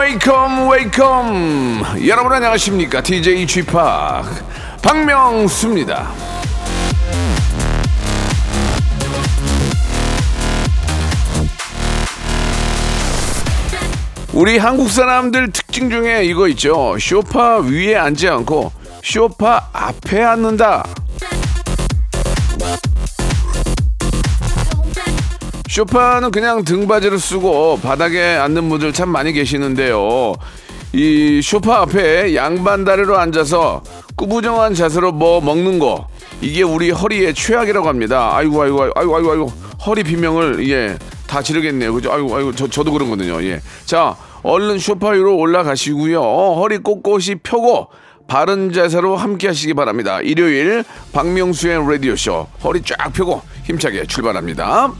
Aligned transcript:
Welcome 0.00 0.70
welcome 0.70 1.82
여러분 2.06 2.32
안녕하십니까 2.32 3.02
DJ 3.02 3.44
p 3.44 3.62
박명수입니다. 4.80 6.10
우리 14.32 14.56
한국 14.56 14.88
사람들 14.88 15.52
특징 15.52 15.90
중에 15.90 16.24
이거 16.24 16.48
있죠. 16.48 16.96
쇼파 16.98 17.58
위에 17.58 17.94
앉지 17.94 18.26
않고 18.26 18.72
쇼파 19.04 19.68
앞에 19.74 20.22
앉는다. 20.22 20.82
쇼파는 25.70 26.32
그냥 26.32 26.64
등받이를 26.64 27.20
쓰고 27.20 27.78
바닥에 27.80 28.20
앉는 28.20 28.68
분들 28.68 28.92
참 28.92 29.08
많이 29.08 29.32
계시는데요. 29.32 30.34
이 30.92 31.40
쇼파 31.42 31.82
앞에 31.82 32.34
양반 32.34 32.84
다리로 32.84 33.16
앉아서 33.16 33.82
꾸부정한 34.16 34.74
자세로 34.74 35.12
뭐 35.12 35.40
먹는 35.40 35.78
거 35.78 36.08
이게 36.40 36.64
우리 36.64 36.90
허리의 36.90 37.34
최악이라고 37.34 37.86
합니다. 37.86 38.34
아이고 38.34 38.60
아이고 38.60 38.82
아이고 38.96 39.16
아이고 39.16 39.30
아이고 39.30 39.52
허리 39.86 40.02
비명을 40.02 40.68
예 40.68 40.98
다 41.30 41.40
지르겠네요. 41.40 41.94
그죠? 41.94 42.12
아이고 42.12 42.34
아이고 42.34 42.52
저 42.56 42.66
저도 42.66 42.90
그런거든요. 42.90 43.40
예. 43.44 43.60
자 43.84 44.16
얼른 44.42 44.80
쇼파 44.80 45.10
위로 45.10 45.36
올라가시고요. 45.36 46.20
허리 46.20 46.78
꼿꼿이 46.78 47.36
펴고 47.44 47.86
바른 48.26 48.72
자세로 48.72 49.16
함께 49.16 49.46
하시기 49.46 49.74
바랍니다. 49.74 50.20
일요일 50.20 50.82
박명수의 51.12 51.88
라디오 51.88 52.16
쇼 52.16 52.48
허리 52.64 52.82
쫙 52.82 53.12
펴고 53.12 53.42
힘차게 53.62 54.06
출발합니다. 54.06 54.92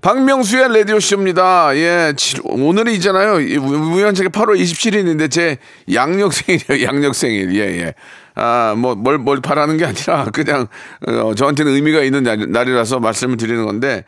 박명수의 0.00 0.72
라디오쇼입니다. 0.78 1.76
예, 1.76 2.14
칠- 2.16 2.40
오늘이잖아요. 2.44 3.40
이 3.40 3.56
우- 3.58 3.94
우연찮게 3.96 4.30
8월 4.30 4.58
27일인데 4.58 5.30
제 5.30 5.58
양력 5.92 6.32
생일이에요. 6.32 6.86
양력 6.86 7.14
생일. 7.14 7.54
예, 7.54 7.60
예. 7.82 7.94
아, 8.34 8.74
뭐, 8.78 8.94
뭘, 8.94 9.18
뭘 9.18 9.40
바라는 9.40 9.76
게 9.76 9.84
아니라 9.84 10.24
그냥, 10.32 10.68
어, 11.06 11.34
저한테는 11.34 11.72
의미가 11.74 12.00
있는 12.02 12.22
날, 12.22 12.46
날이라서 12.50 13.00
말씀을 13.00 13.36
드리는 13.36 13.64
건데, 13.66 14.04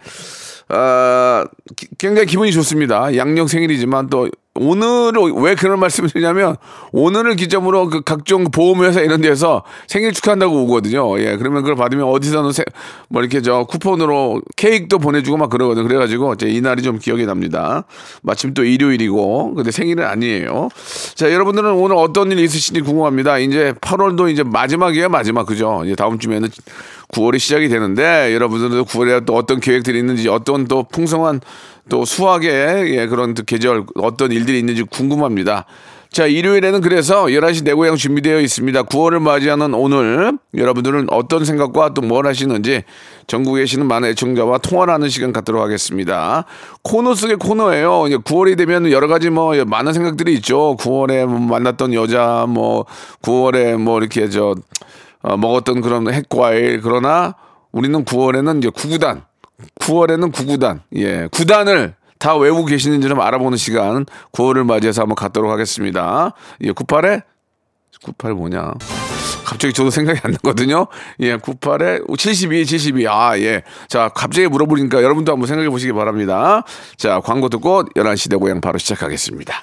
아, 0.69 1.45
기- 1.77 1.89
굉장히 1.98 2.27
기분이 2.27 2.53
좋습니다. 2.53 3.15
양력 3.17 3.51
생일이지만 3.51 4.09
또 4.09 4.31
오늘을 4.55 5.33
왜 5.36 5.55
그런 5.55 5.81
말씀을 5.81 6.11
드리냐면 6.11 6.56
오늘을 6.92 7.36
기점으로 7.36 7.89
그 7.89 8.03
각종 8.03 8.45
보험회사 8.50 9.00
이런 9.00 9.22
데서 9.22 9.62
생일 9.86 10.12
축하한다고 10.12 10.64
오거든요. 10.64 11.19
예, 11.20 11.36
그러면 11.39 11.62
그걸 11.62 11.75
받으면 11.77 12.05
어디서는 12.05 12.53
세- 12.53 12.64
뭐 13.08 13.23
이렇게 13.23 13.41
저 13.41 13.64
쿠폰으로 13.64 14.42
케이크도 14.56 14.98
보내주고 14.98 15.39
막 15.39 15.48
그러거든요. 15.48 15.86
그래가지고 15.89 16.36
제 16.36 16.48
이날이 16.50 16.83
좀 16.83 16.98
기억이 16.98 17.25
납니다. 17.25 17.84
마침 18.23 18.53
또 18.53 18.62
일요일이고 18.62 19.55
근데 19.55 19.70
생일은 19.70 20.05
아니에요. 20.05 20.69
자, 21.14 21.33
여러분들은 21.33 21.70
오늘 21.73 21.97
어떤 21.97 22.30
일 22.30 22.39
있으신지 22.39 22.83
궁금합니다. 22.83 23.39
이제 23.39 23.73
8월도 23.80 24.30
이제 24.30 24.42
마지막이에요, 24.42 25.08
마지막 25.08 25.47
그죠? 25.47 25.80
이제 25.86 25.95
다음 25.95 26.19
주면은 26.19 26.50
9월이 27.12 27.39
시작이 27.39 27.68
되는데 27.68 28.34
여러분들도 28.34 28.86
9월에 28.86 29.27
또 29.27 29.36
어떤 29.36 29.61
계획들이 29.61 29.98
있는지 29.98 30.28
어떤 30.28 30.67
또 30.67 30.83
풍성한 30.83 31.40
또 31.89 32.05
수학의 32.05 32.96
예, 32.96 33.06
그런 33.06 33.34
또 33.34 33.42
계절 33.42 33.84
어떤 33.96 34.33
일들이 34.33 34.58
있는지 34.58 34.83
궁금합니다. 34.83 35.67
자, 36.11 36.27
일요일에는 36.27 36.83
그래서 36.83 37.24
11시 37.24 37.64
내 37.64 37.72
고향 37.72 37.96
준비되어 37.96 38.40
있습니다. 38.40 38.83
9월을 38.83 39.18
맞이하는 39.20 39.72
오늘 39.74 40.33
여러분들은 40.55 41.06
어떤 41.11 41.45
생각과 41.45 41.95
또 41.95 42.02
뭘 42.02 42.27
하시는지 42.27 42.83
전국에 43.27 43.62
계시는 43.62 43.86
많은 43.86 44.11
애청자와 44.11 44.58
통화를 44.58 44.92
하는 44.92 45.08
시간 45.08 45.33
갖도록 45.33 45.62
하겠습니다. 45.62 46.45
코너 46.83 47.14
속의 47.14 47.36
코너예요. 47.36 48.06
이제 48.08 48.17
9월이 48.17 48.58
되면 48.58 48.90
여러 48.90 49.06
가지 49.08 49.30
뭐 49.30 49.55
많은 49.64 49.92
생각들이 49.95 50.34
있죠. 50.34 50.77
9월에 50.78 51.27
뭐 51.27 51.39
만났던 51.39 51.95
여자 51.95 52.46
뭐 52.48 52.84
9월에 53.22 53.77
뭐 53.77 53.98
이렇게 53.98 54.28
저 54.28 54.55
어, 55.22 55.36
먹었던 55.36 55.80
그런 55.80 56.12
핵과일. 56.12 56.80
그러나 56.83 57.34
우리는 57.70 58.05
9월에는 58.05 58.58
이제 58.58 58.68
구구단. 58.68 59.24
9월에는 59.80 60.33
구구단. 60.33 60.83
예 60.96 61.28
구단을 61.30 61.94
다 62.18 62.36
외우고 62.36 62.64
계시는지 62.64 63.08
좀 63.08 63.20
알아보는 63.20 63.56
시간 63.56 64.06
9월을 64.33 64.64
맞이해서 64.64 65.02
한번 65.02 65.16
갖도록 65.16 65.50
하겠습니다. 65.50 66.33
예 66.62 66.72
98에 66.72 67.22
98 68.05 68.34
뭐냐? 68.34 68.72
갑자기 69.44 69.72
저도 69.72 69.90
생각이 69.90 70.20
안 70.22 70.33
나거든요. 70.33 70.86
예 71.20 71.36
98에 71.36 72.18
72 72.18 72.64
72 72.64 73.06
아 73.08 73.39
예. 73.39 73.62
자 73.89 74.08
갑자기 74.08 74.48
물어보니까 74.48 75.02
여러분도 75.02 75.33
한번 75.33 75.46
생각해 75.46 75.68
보시기 75.68 75.92
바랍니다. 75.92 76.64
자 76.96 77.20
광고 77.20 77.48
듣고 77.48 77.84
11시 77.96 78.30
내 78.30 78.36
고향 78.36 78.60
바로 78.60 78.78
시작하겠습니다 78.78 79.62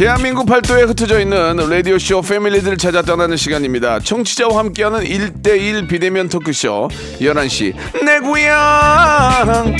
대한민국 0.00 0.46
팔도에 0.46 0.84
흩어져 0.84 1.20
있는 1.20 1.56
라디오쇼 1.56 2.22
패밀리들을 2.22 2.78
찾아 2.78 3.02
떠나는 3.02 3.36
시간입니다. 3.36 4.00
청취자와 4.00 4.56
함께하는 4.56 5.00
1대1 5.00 5.90
비대면 5.90 6.30
토크쇼 6.30 6.88
11시 7.20 7.74
내 8.02 8.18
고향 8.20 9.76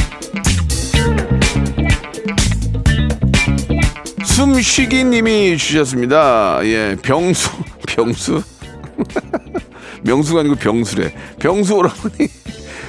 숨쉬기 4.26 5.04
님이 5.04 5.56
주셨습니다. 5.56 6.58
예, 6.64 6.98
병수 7.00 7.48
병수 7.88 8.42
명수가 10.04 10.40
아니고 10.40 10.56
병수래. 10.56 11.14
병수 11.38 11.76
오라버니 11.76 12.28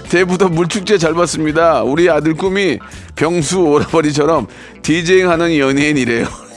대부터 0.09 0.49
물축제 0.49 0.97
잘 0.97 1.13
봤습니다. 1.13 1.81
우리 1.83 2.09
아들 2.09 2.33
꿈이 2.33 2.77
병수 3.15 3.61
오라버니처럼 3.61 4.47
디제잉 4.81 5.29
하는 5.29 5.57
연예인이래요. 5.57 6.50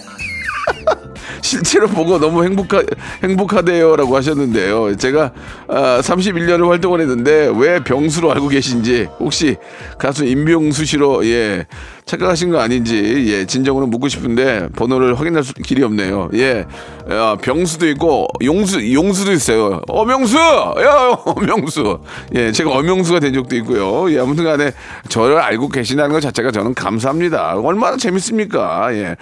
실제로 1.42 1.86
보고 1.86 2.18
너무 2.18 2.44
행복하, 2.44 2.82
행복하대요라고 3.22 4.16
하셨는데요. 4.16 4.96
제가 4.96 5.32
아, 5.68 6.00
31년을 6.00 6.68
활동을 6.68 7.00
했는데 7.00 7.52
왜 7.56 7.82
병수로 7.82 8.32
알고 8.32 8.48
계신지 8.48 9.08
혹시 9.18 9.56
가수 9.98 10.24
임병수 10.24 10.84
씨로 10.84 11.26
예 11.26 11.66
착각하신 12.06 12.50
거 12.50 12.60
아닌지 12.60 13.26
예 13.28 13.46
진정으로 13.46 13.86
묻고 13.86 14.08
싶은데 14.08 14.68
번호를 14.76 15.18
확인할 15.18 15.42
수, 15.42 15.54
길이 15.54 15.82
없네요. 15.82 16.28
예 16.34 16.66
아, 17.08 17.36
병수도 17.40 17.88
있고 17.90 18.26
용수 18.42 18.92
용수도 18.92 19.32
있어요. 19.32 19.80
어명수 19.88 20.36
야 20.36 21.18
어명수 21.24 22.00
예 22.34 22.52
제가 22.52 22.70
어명수가 22.70 23.20
된 23.20 23.32
적도 23.32 23.56
있고요. 23.56 24.10
예 24.12 24.18
아무튼간에 24.18 24.72
저를 25.08 25.38
알고 25.38 25.68
계신다는 25.68 26.12
것 26.12 26.20
자체가 26.20 26.50
저는 26.50 26.74
감사합니다. 26.74 27.54
얼마나 27.56 27.96
재밌습니까? 27.96 28.94
예. 28.94 29.16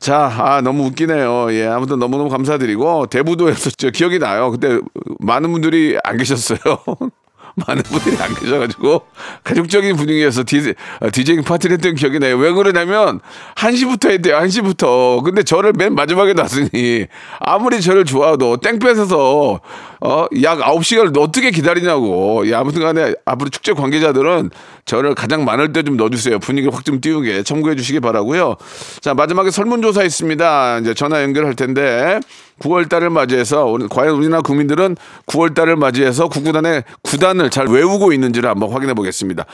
자, 0.00 0.30
아, 0.38 0.60
너무 0.60 0.84
웃기네요. 0.86 1.52
예, 1.52 1.66
아무튼 1.66 1.98
너무 1.98 2.16
너무 2.16 2.30
감사드리고, 2.30 3.06
대부도에서 3.06 3.70
저 3.76 3.90
기억이 3.90 4.18
나요. 4.18 4.50
그때 4.50 4.78
많은 5.18 5.50
분들이 5.52 5.98
안 6.04 6.16
계셨어요. 6.16 6.58
많은 7.66 7.82
분들이 7.82 8.16
안 8.20 8.34
계셔가지고, 8.34 9.02
가족적인 9.44 9.96
분위기에서 9.96 10.44
디제, 10.46 10.74
아, 11.00 11.10
디제잉 11.10 11.42
파티를 11.42 11.74
했던 11.74 11.94
기억이 11.94 12.18
나요. 12.18 12.36
왜 12.36 12.52
그러냐면, 12.52 13.20
1시부터 13.56 14.10
했대요, 14.10 14.36
1시부터. 14.36 15.22
근데 15.24 15.42
저를 15.42 15.72
맨 15.76 15.94
마지막에 15.94 16.32
놨으니, 16.34 17.06
아무리 17.40 17.80
저를 17.80 18.04
좋아도 18.04 18.56
땡 18.58 18.78
뺏어서, 18.78 19.60
어, 20.00 20.26
약 20.42 20.60
9시간을 20.60 21.18
어떻게 21.18 21.50
기다리냐고. 21.50 22.46
예, 22.46 22.54
아무튼 22.54 22.82
간에 22.82 23.14
앞으로 23.24 23.50
축제 23.50 23.72
관계자들은 23.72 24.50
저를 24.84 25.14
가장 25.14 25.44
많을 25.44 25.72
때 25.72 25.82
좀 25.82 25.96
넣어주세요. 25.96 26.38
분위기 26.38 26.68
확 26.68 26.84
좀 26.84 27.00
띄우게 27.00 27.42
참고해 27.42 27.74
주시기 27.76 28.00
바라고요. 28.00 28.56
자, 29.00 29.12
마지막에 29.14 29.50
설문조사 29.50 30.02
있습니다. 30.04 30.78
이제 30.78 30.94
전화 30.94 31.22
연결할 31.22 31.54
텐데, 31.54 32.20
9월 32.60 32.88
달을 32.88 33.10
맞이해서, 33.10 33.76
과연 33.90 34.14
우리나라 34.14 34.42
국민들은 34.42 34.96
9월 35.26 35.54
달을 35.54 35.76
맞이해서 35.76 36.28
구구단의 36.28 36.84
구단을 37.02 37.50
잘 37.50 37.66
외우고 37.68 38.12
있는지를 38.12 38.48
한번 38.50 38.70
확인해 38.72 38.94
보겠습니다. 38.94 39.44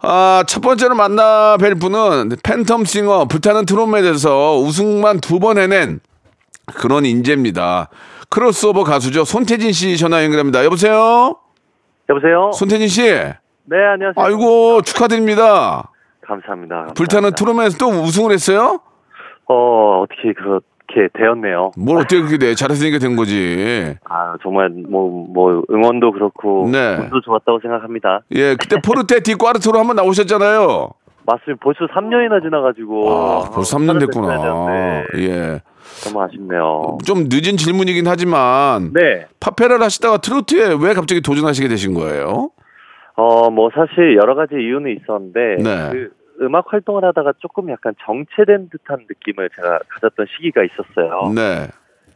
아, 0.00 0.44
첫 0.46 0.60
번째로 0.60 0.94
만나 0.94 1.56
뵐 1.58 1.74
분은 1.78 2.30
팬텀 2.42 2.84
싱어 2.86 3.24
불타는 3.26 3.64
트롯맨에서 3.66 4.58
우승만 4.58 5.20
두 5.20 5.38
번 5.38 5.56
해낸 5.58 6.00
그런 6.74 7.04
인재입니다. 7.06 7.88
크로스오버 8.30 8.84
가수죠. 8.84 9.24
손태진 9.24 9.72
씨 9.72 9.96
전화 9.96 10.22
연결합니다. 10.24 10.64
여보세요? 10.64 11.36
여보세요? 12.08 12.50
손태진 12.52 12.88
씨. 12.88 13.02
네, 13.02 13.76
안녕하세요. 13.94 14.14
아이고, 14.24 14.82
축하드립니다. 14.82 15.90
감사합니다. 16.26 16.86
불타는 16.94 17.30
감사합니다. 17.30 17.36
트롯맨에서 17.36 17.78
또 17.78 17.88
우승을 17.88 18.32
했어요? 18.32 18.80
어, 19.46 20.02
어떻게 20.02 20.32
그 20.34 20.60
렇게 20.88 21.08
되었네요. 21.14 21.72
뭘 21.76 21.98
어떻게 21.98 22.18
그렇게 22.18 22.38
돼? 22.38 22.54
잘했으니까 22.54 22.98
된 22.98 23.16
거지. 23.16 23.96
아, 24.04 24.36
정말 24.42 24.68
뭐, 24.68 25.26
뭐, 25.28 25.62
응원도 25.70 26.12
그렇고. 26.12 26.68
네. 26.70 26.96
운도 26.96 27.20
좋았다고 27.22 27.60
생각합니다. 27.60 28.20
예, 28.32 28.56
그때 28.56 28.76
포르테 28.84 29.20
디 29.20 29.34
꽈르트로 29.34 29.78
한번 29.78 29.96
나오셨잖아요. 29.96 30.90
맞습니다. 31.26 31.62
벌써 31.62 31.86
3년이나 31.86 32.42
지나가지고. 32.42 33.10
아, 33.10 33.50
벌써 33.50 33.76
3년 33.78 33.98
됐구나. 34.00 34.66
네. 34.68 35.04
예. 35.16 35.60
너무 36.04 36.22
아쉽네요. 36.22 36.98
좀 37.04 37.24
늦은 37.30 37.56
질문이긴 37.56 38.06
하지만 38.06 38.92
네. 38.92 39.26
파페라를 39.40 39.82
하시다가 39.84 40.18
트로트에 40.18 40.76
왜 40.80 40.92
갑자기 40.94 41.20
도전하시게 41.20 41.68
되신 41.68 41.94
거예요? 41.94 42.50
어, 43.16 43.50
뭐, 43.50 43.70
사실 43.74 44.16
여러 44.16 44.34
가지 44.34 44.54
이유는 44.54 44.96
있었는데. 45.00 45.62
네. 45.62 45.90
그 45.92 46.10
음악 46.40 46.72
활동을 46.72 47.04
하다가 47.04 47.34
조금 47.38 47.70
약간 47.70 47.94
정체된 48.04 48.70
듯한 48.70 49.06
느낌을 49.08 49.50
제가 49.56 49.80
가졌던 49.88 50.26
시기가 50.36 50.62
있었어요. 50.64 51.32
네. 51.34 51.68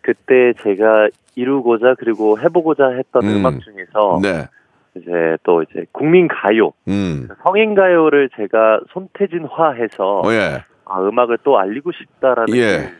그때 0.02 0.52
제가 0.62 1.08
이루고자 1.34 1.94
그리고 1.98 2.38
해보고자 2.40 2.88
했던 2.90 3.24
음. 3.24 3.36
음. 3.36 3.46
악 3.46 3.60
중에서. 3.60 4.20
네. 4.22 4.46
이제 4.94 5.36
또 5.44 5.62
이제 5.62 5.86
국민 5.92 6.28
가요. 6.28 6.72
음. 6.88 7.28
성인 7.44 7.74
가요를 7.74 8.30
제가 8.36 8.80
손태진화해서 8.90 10.22
어, 10.22 10.32
예. 10.32 10.62
아, 10.84 11.00
음악을 11.00 11.38
또 11.44 11.58
알리고 11.58 11.92
싶다라는 11.92 12.56
예. 12.56 12.92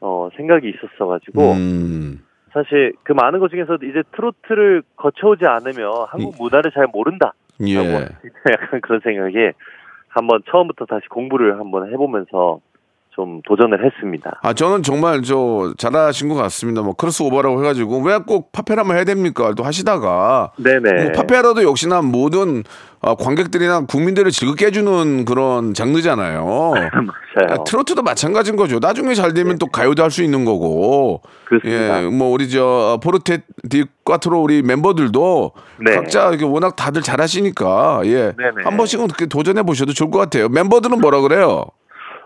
어, 0.00 0.28
생각이 0.36 0.70
있었어가지고 0.70 1.52
음. 1.52 2.20
사실 2.52 2.94
그 3.02 3.12
많은 3.12 3.40
것 3.40 3.50
중에서 3.50 3.76
이제 3.82 4.02
트로트를 4.14 4.82
거쳐오지 4.96 5.44
않으면 5.44 6.06
한국 6.08 6.36
문화를 6.38 6.70
잘 6.72 6.86
모른다. 6.92 7.34
예. 7.60 7.74
약간 8.50 8.80
그런 8.80 9.00
생각에 9.00 9.52
한번 10.14 10.42
처음부터 10.48 10.86
다시 10.86 11.08
공부를 11.08 11.58
한번 11.58 11.92
해보면서 11.92 12.60
좀 13.14 13.40
도전을 13.46 13.84
했습니다. 13.84 14.40
아, 14.42 14.52
저는 14.54 14.82
정말 14.82 15.22
저 15.22 15.72
잘하신 15.78 16.28
것 16.28 16.34
같습니다. 16.34 16.82
뭐 16.82 16.94
크로스오버라고 16.94 17.60
해가지고 17.62 18.00
왜 18.02 18.18
꼭 18.26 18.50
파페라만 18.52 18.96
해야 18.96 19.04
됩니까? 19.04 19.52
또 19.56 19.62
하시다가 19.64 20.50
네네. 20.56 21.02
뭐 21.04 21.12
파페라도 21.12 21.62
역시나 21.62 22.02
모든 22.02 22.64
어, 23.00 23.14
관객들이나 23.16 23.84
국민들을 23.86 24.30
즐겁게 24.30 24.66
해주는 24.66 25.26
그런 25.26 25.74
장르잖아요. 25.74 26.70
맞아요. 27.36 27.50
아, 27.50 27.64
트로트도 27.64 28.02
마찬가지인 28.02 28.56
거죠. 28.56 28.78
나중에 28.80 29.14
잘 29.14 29.34
되면 29.34 29.58
또 29.58 29.66
가요도 29.66 30.02
할 30.02 30.10
수 30.10 30.22
있는 30.22 30.44
거고. 30.44 31.20
그렇습니다. 31.44 32.02
예, 32.04 32.06
뭐 32.08 32.30
우리 32.30 32.48
저 32.48 32.98
포르테 33.02 33.42
디 33.68 33.84
꽈트로 34.04 34.40
우리 34.40 34.62
멤버들도 34.62 35.52
네. 35.84 35.94
각자 35.96 36.28
이렇게 36.30 36.44
워낙 36.44 36.76
다들 36.76 37.02
잘하시니까 37.02 38.02
예, 38.04 38.32
네네. 38.36 38.62
한 38.64 38.76
번씩은 38.76 39.06
그렇게 39.08 39.26
도전해 39.26 39.62
보셔도 39.62 39.92
좋을 39.92 40.10
것 40.10 40.18
같아요. 40.18 40.48
멤버들은 40.48 41.00
뭐라 41.00 41.20
그래요? 41.20 41.64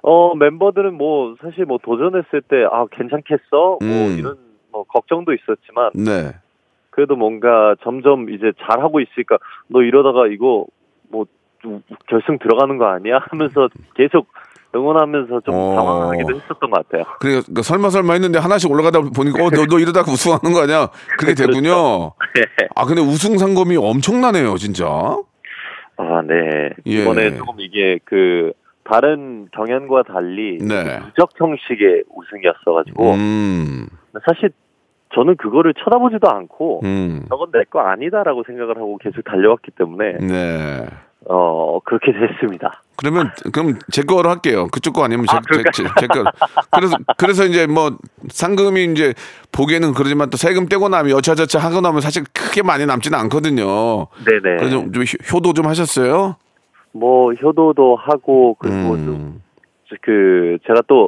어, 0.02 0.34
멤버들은 0.34 0.94
뭐, 0.94 1.34
사실 1.42 1.64
뭐 1.64 1.78
도전했을 1.82 2.42
때, 2.42 2.64
아, 2.70 2.86
괜찮겠어? 2.90 3.42
뭐, 3.50 3.78
음. 3.82 4.16
이런, 4.18 4.36
뭐, 4.70 4.84
걱정도 4.84 5.32
있었지만, 5.32 5.90
네. 5.94 6.34
그래도 6.90 7.16
뭔가 7.16 7.74
점점 7.82 8.30
이제 8.30 8.52
잘 8.60 8.80
하고 8.80 9.00
있으니까, 9.00 9.38
너 9.68 9.82
이러다가 9.82 10.26
이거, 10.28 10.66
뭐, 11.10 11.26
우- 11.64 11.80
결승 12.08 12.38
들어가는 12.38 12.78
거 12.78 12.86
아니야? 12.86 13.18
하면서 13.30 13.68
계속 13.94 14.28
응원하면서 14.74 15.40
좀 15.40 15.54
어. 15.54 15.74
당황하기도 15.74 16.36
했었던 16.36 16.70
것 16.70 16.86
같아요. 16.86 17.04
그래 17.20 17.40
그 17.54 17.62
설마 17.62 17.88
설마 17.88 18.12
했는데 18.12 18.38
하나씩 18.38 18.70
올라가다 18.70 19.00
보니까 19.00 19.42
어너 19.42 19.64
너 19.64 19.78
이러다 19.78 20.02
가 20.02 20.12
우승하는 20.12 20.52
거 20.52 20.60
아니야? 20.64 20.90
그렇게 21.18 21.32
됐군요. 21.34 22.12
아 22.76 22.84
근데 22.84 23.00
우승 23.00 23.38
상금이 23.38 23.78
엄청나네요, 23.78 24.56
진짜. 24.58 24.84
아, 25.96 26.22
네. 26.22 26.70
예. 26.86 27.02
이번에 27.02 27.34
조금 27.38 27.58
이게 27.60 27.98
그, 28.04 28.52
다른 28.90 29.48
경연과 29.52 30.04
달리, 30.04 30.58
네. 30.58 30.98
누적 31.06 31.30
형식의 31.38 32.04
우승이었어가지고, 32.14 33.12
음. 33.12 33.86
사실 34.26 34.50
저는 35.14 35.36
그거를 35.36 35.74
쳐다보지도 35.74 36.28
않고, 36.30 36.80
음. 36.84 37.24
저건 37.28 37.50
내 37.52 37.64
거 37.70 37.80
아니다라고 37.80 38.44
생각을 38.46 38.76
하고 38.76 38.98
계속 38.98 39.22
달려왔기 39.24 39.72
때문에, 39.72 40.12
네. 40.20 40.86
어, 41.28 41.80
그렇게 41.84 42.12
됐습니다. 42.12 42.82
그러면 42.96 43.30
그럼 43.52 43.78
제 43.92 44.02
거로 44.02 44.28
할게요. 44.30 44.66
그쪽 44.72 44.92
거 44.94 45.04
아니면 45.04 45.26
제, 45.30 45.36
아? 45.36 45.40
제, 45.52 45.62
제, 45.72 45.84
제 46.00 46.06
거. 46.06 46.24
그래서 46.74 46.96
그래서 47.16 47.44
이제 47.44 47.66
뭐 47.66 47.96
상금이 48.28 48.84
이제 48.92 49.14
보기에는 49.52 49.92
그러지만 49.94 50.30
또 50.30 50.36
세금 50.36 50.66
떼고 50.66 50.88
나면 50.88 51.10
여차저차 51.16 51.58
하고 51.60 51.80
나면 51.80 52.00
사실 52.00 52.24
크게 52.32 52.62
많이 52.62 52.86
남지는 52.86 53.16
않거든요. 53.18 54.06
네네. 54.24 54.56
그래서 54.58 54.70
좀, 54.70 54.92
좀 54.92 55.02
효- 55.02 55.36
효도 55.36 55.52
좀 55.52 55.66
하셨어요? 55.66 56.36
뭐, 56.92 57.32
효도도 57.32 57.96
하고, 57.96 58.56
그리고 58.58 58.94
음. 58.94 59.04
좀, 59.04 59.42
그, 60.02 60.58
제가 60.66 60.82
또, 60.86 61.06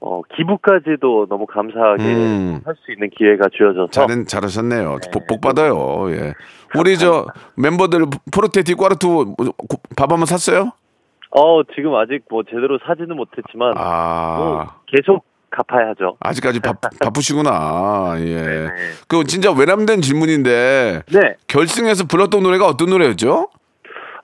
어, 0.00 0.22
기부까지도 0.34 1.26
너무 1.28 1.46
감사하게 1.46 2.02
음. 2.02 2.60
할수 2.64 2.90
있는 2.90 3.10
기회가 3.10 3.48
주어져서. 3.52 3.88
잘 3.90 4.24
잘하셨네요. 4.24 4.98
복, 5.12 5.26
복 5.26 5.40
받아요. 5.42 6.06
예. 6.10 6.32
우리 6.78 6.96
저 6.96 7.26
멤버들 7.56 8.06
포르테티 8.32 8.74
꽈르투 8.76 9.34
밥 9.96 10.10
한번 10.10 10.24
샀어요? 10.24 10.72
어, 11.32 11.62
지금 11.74 11.94
아직 11.96 12.24
뭐 12.30 12.42
제대로 12.44 12.78
사지는 12.86 13.14
못했지만, 13.14 13.74
뭐 13.74 13.82
아. 13.84 14.76
계속 14.86 15.24
갚아야죠. 15.50 16.16
아직까지 16.20 16.60
바, 16.60 16.72
바쁘시구나. 17.02 18.14
예. 18.20 18.36
네네. 18.36 18.68
그 19.06 19.24
진짜 19.24 19.52
외람된 19.52 20.00
질문인데 20.00 21.02
네. 21.12 21.34
결승에서 21.46 22.06
불렀던 22.06 22.42
노래가 22.42 22.66
어떤 22.66 22.90
노래였죠? 22.90 23.48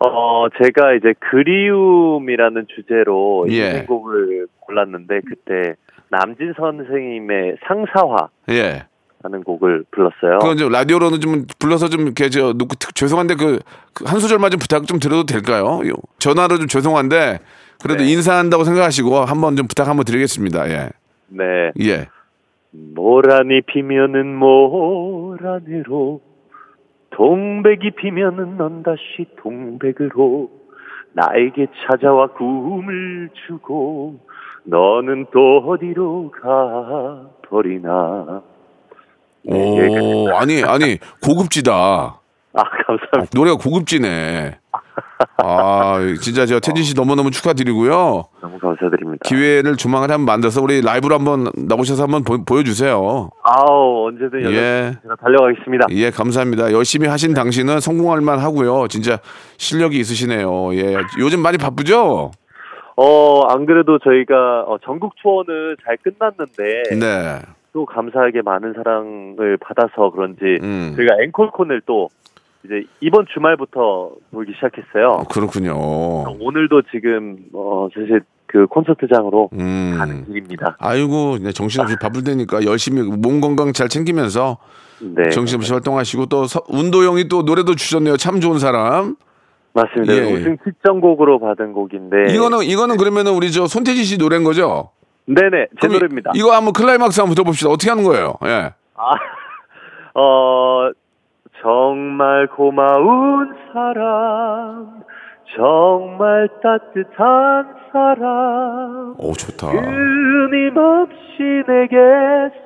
어, 0.01 0.47
제가 0.63 0.93
이제 0.95 1.15
그리움이라는 1.31 2.67
주제로 2.75 3.47
예. 3.51 3.69
인생곡을 3.69 4.47
골랐는데, 4.61 5.21
그때 5.29 5.75
남진 6.11 6.53
선생님의 6.57 7.57
상사화. 7.67 8.29
예. 8.51 8.85
라는 9.23 9.43
곡을 9.43 9.85
불렀어요. 9.91 10.39
그건 10.41 10.57
좀 10.59 10.71
라디오로는 10.71 11.21
좀 11.21 11.47
불러서 11.59 11.89
좀 11.89 12.03
이렇게 12.03 12.29
저 12.29 12.53
죄송한데 12.95 13.35
그 13.35 13.59
한 14.05 14.21
소절만 14.21 14.51
좀 14.51 14.59
부탁 14.61 14.87
좀 14.87 14.99
드려도 15.01 15.25
될까요? 15.25 15.81
요- 15.89 15.95
전화로 16.19 16.59
좀 16.59 16.69
죄송한데 16.69 17.39
그래도 17.83 18.05
네. 18.05 18.13
인사한다고 18.13 18.63
생각하시고 18.65 19.17
한번 19.21 19.57
좀 19.57 19.67
부탁 19.67 19.89
한번 19.89 20.05
드리겠습니다. 20.05 20.69
예. 20.71 20.91
네. 21.29 21.73
예. 21.81 22.07
모란이 22.73 23.63
피면은 23.63 24.37
모란으로 24.37 26.21
동백이 27.17 27.93
피면은 27.93 28.59
넌 28.59 28.83
다시 28.83 29.27
동백으로 29.39 30.51
나에게 31.15 31.67
찾아와 31.89 32.27
꿈을 32.27 33.31
주고 33.47 34.21
너는 34.65 35.27
또 35.33 35.59
어디로 35.67 36.31
가버리나 37.51 38.43
네, 39.45 39.99
오, 39.99 40.29
아니 40.35 40.63
아니 40.63 40.99
고급지다. 41.25 41.73
아 41.73 42.63
감사합니다 42.63 43.31
노래가 43.35 43.57
고급지네. 43.57 44.59
아, 44.73 44.79
진짜 46.21 46.47
저 46.47 46.61
태진 46.61 46.85
씨 46.85 46.95
너무너무 46.95 47.31
축하드리고요. 47.31 48.25
너무 48.41 48.59
감사드립니다 48.59 49.23
기회를 49.25 49.77
조만간에 49.77 50.13
한번 50.13 50.27
만들어서 50.35 50.63
우리 50.63 50.81
라이브로 50.83 51.15
한번 51.15 51.47
나오셔서 51.57 52.03
한번 52.05 52.23
보, 52.25 52.59
여주세요 52.59 53.31
아우 53.43 54.07
언제든 54.09 54.43
연락 54.43 54.55
예. 54.57 54.93
제가 55.03 55.17
달려가겠습니다 55.17 55.87
예, 55.91 56.11
감사합니다. 56.11 56.73
열심히 56.73 57.09
하신 57.09 57.35
당신은 57.35 57.81
성공할 57.81 58.21
만 58.21 58.39
하고요. 58.39 58.89
진짜 58.89 59.19
실력이 59.59 59.99
있으시네요. 59.99 60.75
예. 60.75 60.97
요즘 61.19 61.41
많이 61.41 61.59
바쁘죠? 61.59 62.31
어 62.97 63.43
안 63.49 63.67
그래도 63.67 63.99
저희가 63.99 64.63
어, 64.67 64.79
전국 64.85 65.15
투어는 65.23 65.77
잘 65.85 65.97
끝났는데 65.99 66.83
네. 66.99 67.43
또 67.73 67.85
감사하게 67.85 68.43
많은 68.43 68.73
사랑을 68.75 69.59
받아서 69.59 70.11
그런지 70.11 70.59
음. 70.63 70.95
저희가 70.97 71.15
앵콜콘을 71.25 71.83
또 71.87 72.09
이제 72.67 72.85
이번 73.01 73.27
주말부터 73.33 74.11
보기 74.33 74.53
시작했어요. 74.55 75.09
어, 75.21 75.25
그렇군요. 75.25 75.75
오늘도 76.41 76.83
지금 76.93 77.39
어 77.55 77.89
사실 77.95 78.23
그 78.47 78.67
콘서트장으로 78.67 79.51
음. 79.55 79.95
가는 79.99 80.25
길입니다. 80.27 80.77
아이고, 80.79 81.39
정신없이 81.53 81.97
바쁠 82.01 82.25
테니까 82.25 82.65
열심히 82.65 83.03
몸 83.03 83.41
건강 83.41 83.73
잘 83.73 83.89
챙기면서 83.89 84.59
네, 85.01 85.31
정신없이 85.31 85.73
활동하시고 85.73 86.27
또 86.27 86.45
서- 86.47 86.63
운도 86.69 87.03
형이 87.05 87.29
또 87.29 87.43
노래도 87.43 87.75
주셨네요. 87.75 88.17
참 88.17 88.41
좋은 88.41 88.59
사람. 88.59 89.17
맞습니다. 89.75 90.15
예. 90.15 90.33
우승 90.33 90.57
특정곡으로 90.65 91.39
받은 91.39 91.73
곡인데 91.75 92.33
이거는 92.33 92.63
이거는 92.63 92.97
그러면은 92.97 93.33
우리 93.35 93.53
저 93.53 93.67
손태진 93.67 94.05
씨 94.05 94.17
노래인 94.17 94.43
거죠? 94.43 94.91
네네 95.27 95.67
제 95.83 95.89
노래입니다. 95.89 96.33
이거 96.35 96.53
한번 96.55 96.73
클라이막스 96.73 97.21
한번 97.21 97.35
들어봅시다. 97.35 97.69
어떻게 97.69 97.91
하는 97.91 98.03
거예요? 98.05 98.37
예. 98.47 98.73
아, 98.95 99.11
어, 100.19 100.91
정말 101.67 102.47
고마운 102.47 103.53
사람, 103.73 105.03
정말 105.57 106.49
따뜻한 106.63 107.75
사람 107.91 109.17
오, 109.19 109.33
좋다. 109.33 109.73
끊임없이 109.73 111.65
내게 111.67 111.97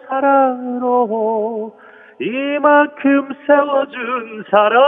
사랑으로 0.07 1.75
이만큼 2.23 3.29
세워준 3.47 4.45
사람 4.51 4.83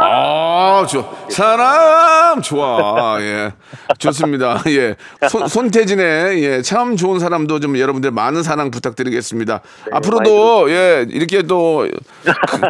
아, 0.00 0.86
좋 0.88 1.04
사람 1.28 2.40
좋아. 2.40 3.18
예. 3.20 3.52
좋습니다. 3.98 4.62
예. 4.68 4.96
손, 5.28 5.46
손태진의 5.46 6.42
예, 6.42 6.62
참 6.62 6.96
좋은 6.96 7.18
사람도 7.20 7.60
좀 7.60 7.78
여러분들 7.78 8.10
많은 8.10 8.42
사랑 8.42 8.70
부탁드리겠습니다. 8.70 9.60
앞으로도 9.92 10.70
예, 10.70 11.06
이렇게 11.10 11.42
또 11.42 11.86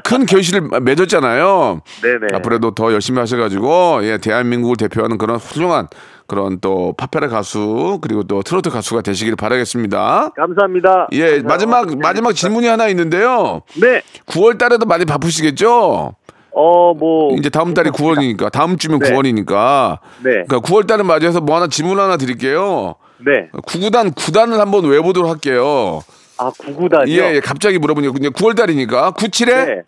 큰 0.05 0.27
결실을 0.27 0.69
맺었잖아요. 0.83 1.81
네네. 2.03 2.37
앞으로도 2.37 2.73
더 2.75 2.93
열심히 2.93 3.19
하셔가지고 3.21 4.01
예, 4.03 4.19
대한민국을 4.19 4.77
대표하는 4.77 5.19
그런 5.19 5.37
훌륭한 5.37 5.89
그런 6.27 6.59
또 6.61 6.95
파페라 6.97 7.29
가수 7.29 7.99
그리고 8.01 8.23
또 8.23 8.43
트로트 8.43 8.71
가수가 8.71 9.03
되시길 9.03 9.37
바라겠습니다. 9.37 10.31
감사합니다. 10.37 11.09
예, 11.13 11.43
감사합니다. 11.43 11.49
마지막 11.49 11.99
마지막 11.99 12.33
질문이 12.33 12.67
하나 12.67 12.89
있는데요. 12.89 13.63
네. 13.81 14.03
9월 14.27 14.59
달에도 14.59 14.87
많이 14.87 15.05
바쁘시겠죠? 15.05 16.15
어, 16.57 16.95
뭐. 16.95 17.35
이제 17.37 17.51
다음 17.51 17.75
달이 17.75 17.91
9월이니까 17.91 18.51
다음 18.53 18.79
주면 18.79 19.01
네. 19.01 19.11
9월이니까 19.11 19.99
네. 20.23 20.45
그러니까 20.47 20.61
9월 20.61 20.87
달을 20.87 21.05
맞이해서 21.05 21.41
뭐 21.41 21.57
하나 21.57 21.67
질문 21.67 21.99
하나 21.99 22.17
드릴게요. 22.17 22.95
네. 23.19 23.49
구구단 23.67 24.13
구단을 24.13 24.61
한번 24.61 24.85
외보도록 24.85 25.31
할게요. 25.31 26.01
아, 26.39 26.51
99단이요? 26.51 27.09
예, 27.09 27.35
예 27.37 27.41
갑자기 27.41 27.79
물어보니까 27.79 28.13
근데 28.13 28.29
9월 28.31 28.57
달이니까 28.57 29.13
97에 29.13 29.67
네. 29.67 29.83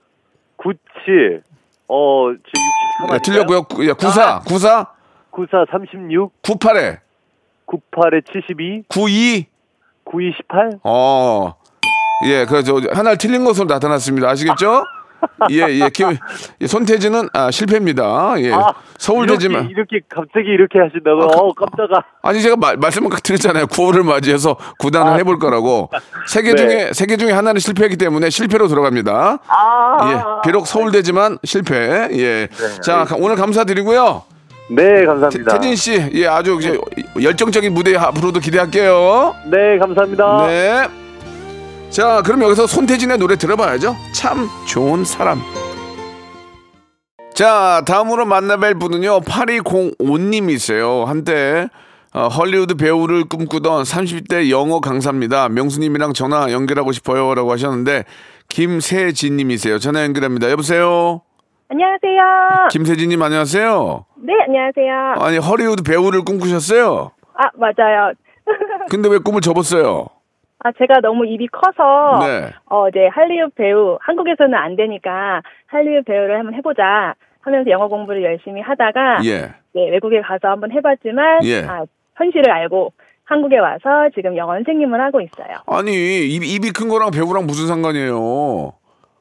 97. 0.57 1.43
어, 1.89 2.29
지금 2.31 3.09
63. 3.09 3.17
네, 3.17 3.23
틀렸고요. 3.23 3.63
구- 3.65 3.87
예, 3.87 3.93
94, 3.93 4.41
94, 4.41 4.87
94, 5.37 5.67
36. 5.71 6.33
98에 6.43 6.99
98에 7.67 8.25
72. 8.33 8.85
92. 8.89 9.47
92, 10.05 10.33
18. 10.37 10.71
어. 10.85 11.55
예, 12.27 12.47
그저 12.47 12.81
하나를 12.93 13.19
틀린 13.19 13.45
것으로 13.45 13.67
나타났습니다. 13.67 14.29
아시겠죠? 14.31 14.83
예, 15.51 15.57
예. 15.81 15.89
기, 15.91 16.05
예, 16.61 16.67
손태진은 16.67 17.29
아, 17.33 17.51
실패입니다. 17.51 18.35
예. 18.39 18.53
아, 18.53 18.69
서울대지만 18.99 19.69
이렇게, 19.71 19.97
이렇게 19.97 20.07
갑자기 20.09 20.49
이렇게 20.49 20.79
하신다고. 20.79 21.25
아, 21.25 21.27
그- 21.27 21.39
어, 21.39 21.53
깜짝아. 21.53 22.05
아니 22.23 22.41
제가 22.41 22.57
말, 22.57 22.77
말씀을 22.77 23.11
드렸잖아요. 23.23 23.67
9월을 23.67 24.05
맞이해서 24.05 24.57
구단을 24.79 25.19
해볼 25.19 25.39
거라고. 25.39 25.91
세개 26.29 26.53
네. 26.53 26.57
중에 26.57 26.91
세 26.93 27.07
개 27.07 27.17
중에 27.17 27.33
하나는 27.33 27.59
실패했기 27.61 27.97
때문에 27.97 28.31
실패로 28.31 28.69
들어갑니다. 28.69 29.39
아. 29.49 30.13
예, 30.45 30.49
비록 30.49 30.67
서울대지만 30.67 31.39
실패. 31.45 31.75
예. 32.13 32.49
자 32.83 33.05
가- 33.05 33.17
오늘 33.19 33.37
감사드리고요. 33.37 34.23
네, 34.69 35.05
감사합니다. 35.07 35.53
태진 35.59 35.77
씨, 35.77 36.11
예 36.15 36.27
아주 36.27 36.59
이제 36.61 36.79
열정적인 37.23 37.73
무대 37.73 37.97
앞으로도 37.97 38.41
기대할게요. 38.41 39.35
네, 39.47 39.79
감사합니다. 39.79 40.47
네. 40.49 40.89
자, 41.91 42.21
그럼 42.25 42.43
여기서 42.43 42.67
손태진의 42.67 43.19
노래 43.19 43.37
들어봐야죠. 43.37 43.97
참 44.13 44.49
좋은 44.67 45.05
사람. 45.05 45.41
자, 47.33 47.83
다음으로 47.87 48.25
만나뵐 48.25 48.81
분은요, 48.81 49.21
8205님이세요. 49.21 51.05
한때, 51.05 51.69
어, 52.13 52.29
헐리우드 52.29 52.75
배우를 52.77 53.25
꿈꾸던 53.25 53.83
30대 53.83 54.49
영어 54.51 54.81
강사입니다. 54.81 55.51
명수님이랑 55.51 56.15
전화 56.15 56.51
연결하고 56.51 56.93
싶어요. 56.93 57.35
라고 57.35 57.53
하셨는데, 57.53 58.05
김세진님이세요. 58.49 59.79
전화 59.79 60.03
연결합니다. 60.05 60.51
여보세요? 60.51 61.21
안녕하세요. 61.69 62.69
김세진님 62.71 63.21
안녕하세요. 63.23 64.06
네, 64.19 64.33
안녕하세요. 64.47 65.15
아니, 65.19 65.39
헐리우드 65.39 65.83
배우를 65.83 66.25
꿈꾸셨어요? 66.25 67.11
아, 67.35 67.51
맞아요. 67.55 68.13
근데 68.91 69.09
왜 69.09 69.19
꿈을 69.19 69.41
접었어요? 69.41 70.07
아, 70.61 70.73
제가 70.73 71.01
너무 71.01 71.27
입이 71.27 71.49
커서, 71.49 72.19
네. 72.27 72.51
어, 72.67 72.89
이제 72.89 73.09
할리우드 73.13 73.55
배우, 73.55 73.99
한국에서는 74.01 74.55
안 74.55 74.75
되니까 74.77 75.43
할리우드 75.67 76.05
배우를 76.11 76.39
한번 76.39 76.55
해보자 76.55 77.15
하면서 77.43 77.71
영어 77.71 77.89
공부를 77.89 78.23
열심히 78.25 78.61
하다가, 78.63 79.21
예. 79.25 79.55
네, 79.75 79.91
외국에 79.91 80.21
가서 80.23 80.49
한번 80.49 80.73
해봤지만, 80.73 81.45
예. 81.45 81.65
아, 81.67 81.85
현실을 82.17 82.51
알고 82.51 82.93
한국에 83.25 83.59
와서 83.59 84.09
지금 84.15 84.37
영어 84.37 84.55
선생님을 84.55 85.01
하고 85.01 85.21
있어요. 85.21 85.59
아니, 85.67 85.93
입, 86.35 86.43
입이 86.43 86.71
큰 86.73 86.89
거랑 86.89 87.11
배우랑 87.11 87.47
무슨 87.47 87.67
상관이에요? 87.67 88.73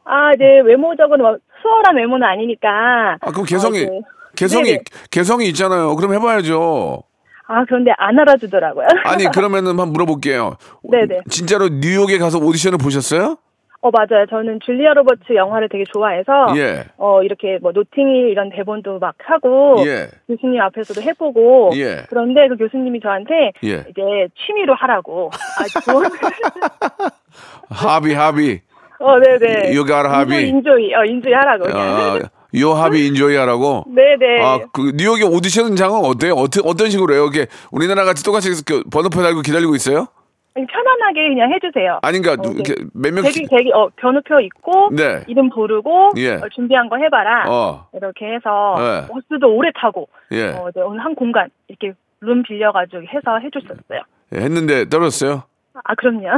아, 0.06 0.32
이제 0.34 0.62
외모적으로 0.64 1.18
뭐 1.18 1.38
수월한 1.62 1.98
외모는 1.98 2.26
아니니까. 2.26 3.18
아, 3.20 3.32
그럼 3.32 3.46
개성이, 3.46 3.84
어, 3.84 3.88
그- 3.90 4.02
개성이, 4.36 4.66
네네. 4.66 4.84
개성이 5.12 5.48
있잖아요. 5.48 5.96
그럼 5.96 6.14
해봐야죠. 6.14 7.04
아, 7.48 7.64
그런데 7.66 7.92
안 7.98 8.18
알아주더라고요. 8.18 8.88
아니, 9.06 9.26
그러면은 9.26 9.72
한번 9.72 9.90
물어볼게요. 9.90 10.58
네네. 10.84 11.22
진짜로 11.30 11.70
뉴욕에 11.70 12.18
가서 12.18 12.40
오디션을 12.40 12.78
보셨어요? 12.78 13.38
어, 13.82 13.92
맞아요. 13.92 14.26
저는 14.28 14.62
줄리아 14.66 14.96
로버츠 14.96 15.36
영화를 15.36 15.70
되게 15.70 15.84
좋아해서, 15.94 16.58
예. 16.58 16.86
어, 16.98 17.22
이렇게 17.22 17.60
뭐 17.62 17.72
노팅힐 17.72 18.30
이런 18.30 18.50
대본도 18.50 18.98
막 18.98 19.14
하고, 19.20 19.76
예. 19.86 20.08
교수님 20.28 20.60
앞에서도 20.60 21.04
해보고, 21.04 21.70
예. 21.76 22.04
그런데 22.10 22.48
그 22.48 22.58
교수님이 22.58 23.00
저한테 23.00 23.52
예. 23.64 23.86
이제 23.88 24.28
취미로 24.44 24.74
하라고. 24.74 25.30
아, 25.32 25.82
좋은. 25.82 26.04
Hobby, 27.70 28.14
hobby. 28.16 28.62
어, 29.00 29.20
네네. 29.20 29.72
Got 29.74 30.08
hobby. 30.08 30.48
Enjoy, 30.48 30.96
어, 30.96 31.06
enjoy 31.06 31.34
하라고. 31.34 31.66
아, 31.78 32.20
Your 32.60 32.72
hobby 32.74 33.08
enjoy 33.08 33.36
하라고? 33.36 33.84
네네. 33.88 34.42
아, 34.44 34.60
그 34.72 34.92
뉴욕의 34.96 35.24
오디션장은 35.24 36.06
어때요? 36.06 36.34
어떻게, 36.34 36.68
어떤 36.68 36.90
식으로 36.90 37.14
해요? 37.14 37.28
이게 37.32 37.48
우리나라 37.72 38.04
같이 38.06 38.24
똑같이 38.24 38.50
그 38.66 38.84
번호표 38.92 39.22
달고 39.22 39.42
기다리고 39.42 39.76
있어요? 39.76 40.08
그냥 40.54 40.68
편안하게 40.68 41.30
그냥 41.30 41.52
해주세요. 41.54 42.00
아니, 42.02 42.22
그러니까 42.22 42.48
어, 42.48 42.52
네. 42.54 42.56
이렇게 42.56 42.82
몇 42.94 43.10
대기, 43.10 43.22
명씩. 43.22 43.50
대기, 43.50 43.72
어, 43.74 43.90
번호표 43.98 44.40
있고, 44.40 44.90
네. 44.94 45.22
이름 45.28 45.50
부르고, 45.50 46.12
예. 46.16 46.36
어, 46.36 46.48
준비한 46.54 46.88
거 46.88 46.96
해봐라. 46.96 47.44
어, 47.50 47.88
이렇게 47.94 48.26
해서, 48.26 48.76
네. 48.78 49.08
버스도 49.12 49.54
오래 49.54 49.70
타고, 49.76 50.08
예. 50.32 50.52
어, 50.52 50.70
네, 50.74 50.82
오늘 50.82 51.04
한 51.04 51.14
공간, 51.14 51.50
이렇게 51.68 51.92
룸 52.22 52.42
빌려가지고 52.44 53.02
해서 53.04 53.38
해줬었어요. 53.44 54.00
예, 54.34 54.38
했는데 54.38 54.88
떨어졌어요? 54.88 55.44
아, 55.84 55.94
그럼요. 55.96 56.30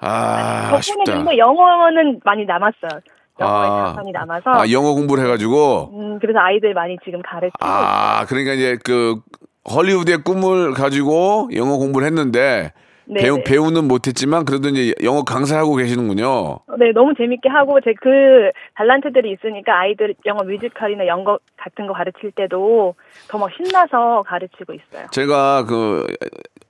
아, 0.00 0.70
덕분에 0.72 0.78
아쉽다. 0.78 1.14
근데 1.18 1.36
영어는 1.36 2.20
많이 2.24 2.46
남았어요. 2.46 3.00
영어에 3.42 3.66
아. 3.68 3.96
남아서. 4.12 4.50
아, 4.50 4.70
영어 4.70 4.94
공부를 4.94 5.24
해가지고. 5.24 5.90
음, 5.92 6.18
그래서 6.20 6.38
아이들 6.38 6.74
많이 6.74 6.96
지금 7.04 7.20
가르치고. 7.22 7.58
아, 7.60 8.24
그러니까 8.28 8.52
이제 8.52 8.78
그 8.84 9.16
헐리우드의 9.70 10.18
꿈을 10.24 10.72
가지고 10.72 11.48
영어 11.54 11.76
공부를 11.76 12.06
했는데 12.06 12.72
네, 13.04 13.20
배우, 13.22 13.36
네. 13.38 13.42
배우 13.44 13.70
는 13.70 13.88
못했지만 13.88 14.44
그래도 14.44 14.68
이제 14.68 14.94
영어 15.04 15.22
강사하고 15.24 15.74
계시는군요. 15.76 16.58
네, 16.78 16.92
너무 16.94 17.12
재밌게 17.16 17.48
하고 17.48 17.80
제 17.80 17.92
그 18.00 18.50
달란트들이 18.76 19.30
있으니까 19.32 19.78
아이들 19.80 20.14
영어 20.26 20.42
뮤지컬이나 20.44 21.06
영어 21.06 21.38
같은 21.56 21.86
거 21.86 21.92
가르칠 21.92 22.30
때도 22.32 22.94
더 23.28 23.38
막 23.38 23.50
신나서 23.56 24.22
가르치고 24.26 24.72
있어요. 24.72 25.06
제가 25.10 25.64
그 25.66 26.06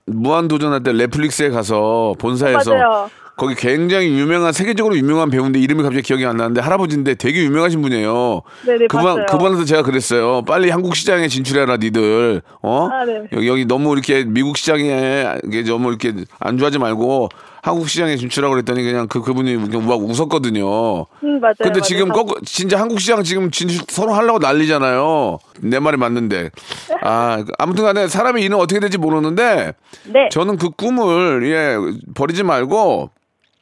무한도전 0.06 0.72
할 0.72 0.82
때 0.82 0.92
넷플릭스에 0.92 1.48
가서 1.50 2.14
본사에서 2.18 2.74
맞아요. 2.74 3.08
거기 3.36 3.54
굉장히 3.54 4.08
유명한 4.08 4.52
세계적으로 4.52 4.96
유명한 4.96 5.30
배우인데 5.30 5.58
이름이 5.58 5.82
갑자기 5.82 6.02
기억이 6.02 6.24
안 6.26 6.36
나는데 6.36 6.60
할아버지인데 6.60 7.14
되게 7.14 7.42
유명하신 7.44 7.80
분이에요. 7.82 8.42
네네, 8.66 8.86
그분 8.88 9.04
봤어요. 9.04 9.26
그분한테 9.26 9.64
제가 9.64 9.82
그랬어요. 9.82 10.42
빨리 10.42 10.70
한국 10.70 10.94
시장에 10.94 11.28
진출해라 11.28 11.78
니들. 11.78 12.42
어? 12.62 12.88
아, 12.92 13.04
네. 13.04 13.22
여기, 13.32 13.48
여기 13.48 13.64
너무 13.64 13.92
이렇게 13.94 14.24
미국 14.24 14.56
시장에 14.58 15.26
이게 15.44 15.62
너무 15.64 15.88
이렇게 15.88 16.12
안주하지 16.40 16.78
말고 16.78 17.30
한국 17.62 17.88
시장에 17.88 18.16
진출하고 18.16 18.54
그랬더니 18.54 18.82
그냥 18.82 19.06
그 19.08 19.22
그분이 19.22 19.56
그냥 19.70 19.86
막 19.88 20.00
웃었거든요. 20.02 21.06
음, 21.24 21.40
맞아요. 21.40 21.54
근데 21.58 21.70
맞아요. 21.78 21.82
지금 21.82 22.08
저- 22.08 22.12
꼭 22.14 22.44
진짜 22.44 22.78
한국 22.78 23.00
시장 23.00 23.22
지금 23.22 23.50
진출 23.50 23.82
서로 23.88 24.12
하려고 24.12 24.40
난리잖아요. 24.40 25.38
내 25.60 25.78
말이 25.78 25.96
맞는데. 25.96 26.50
아, 27.02 27.44
아무튼 27.58 27.84
간에 27.84 28.08
사람의 28.08 28.42
일은 28.44 28.56
어떻게 28.58 28.78
될지 28.80 28.98
모르는데 28.98 29.72
네, 30.04 30.28
저는 30.30 30.58
그 30.58 30.70
꿈을 30.70 31.48
예 31.48 31.76
버리지 32.14 32.42
말고 32.42 33.10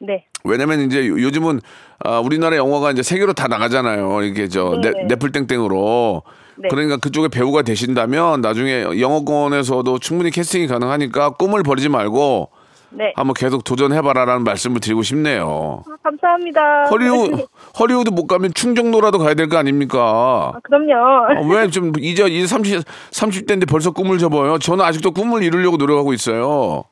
네, 0.05 0.25
왜냐면 0.43 0.81
이제 0.81 1.07
요- 1.07 1.21
요즘은 1.21 1.61
아, 2.03 2.19
우리나라 2.19 2.57
영화가 2.57 2.91
이제 2.91 3.03
세계로 3.03 3.33
다 3.33 3.47
나가잖아요. 3.47 4.23
이게 4.23 4.47
저 4.47 4.79
네. 4.81 4.89
넷- 4.91 5.05
넷플땡땡으로. 5.07 6.23
네. 6.57 6.67
그러니까 6.69 6.97
그쪽에 6.97 7.27
배우가 7.27 7.61
되신다면 7.61 8.41
나중에 8.41 8.83
영어권에서도 8.99 9.99
충분히 9.99 10.31
캐스팅이 10.31 10.67
가능하니까 10.67 11.31
꿈을 11.31 11.63
버리지 11.63 11.89
말고 11.89 12.49
네. 12.93 13.13
한번 13.15 13.33
계속 13.35 13.63
도전해봐라라는 13.63 14.43
말씀을 14.43 14.81
드리고 14.81 15.01
싶네요. 15.03 15.83
아, 15.87 15.95
감사합니다. 16.03 16.85
헐리우드 16.89 17.45
헐리우드 17.79 18.09
못 18.11 18.27
가면 18.27 18.53
충정도라도 18.53 19.17
가야 19.19 19.33
될 19.35 19.47
거 19.47 19.57
아닙니까? 19.57 20.51
아, 20.55 20.59
그럼요. 20.63 21.47
왜좀 21.53 21.93
이제 21.99 22.25
이제 22.25 22.47
30 22.47 22.81
30대인데 23.11 23.67
벌써 23.69 23.91
꿈을 23.91 24.17
접어요? 24.17 24.57
저는 24.59 24.83
아직도 24.83 25.11
꿈을 25.11 25.43
이루려고 25.43 25.77
노력하고 25.77 26.11
있어요. 26.13 26.83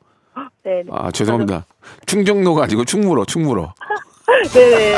네, 0.64 0.82
네. 0.84 0.90
아 0.92 1.10
죄송합니다. 1.10 1.66
충정로가 2.06 2.64
아니고 2.64 2.84
충무로 2.84 3.24
충무로. 3.24 3.72
네, 4.54 4.70
네. 4.70 4.94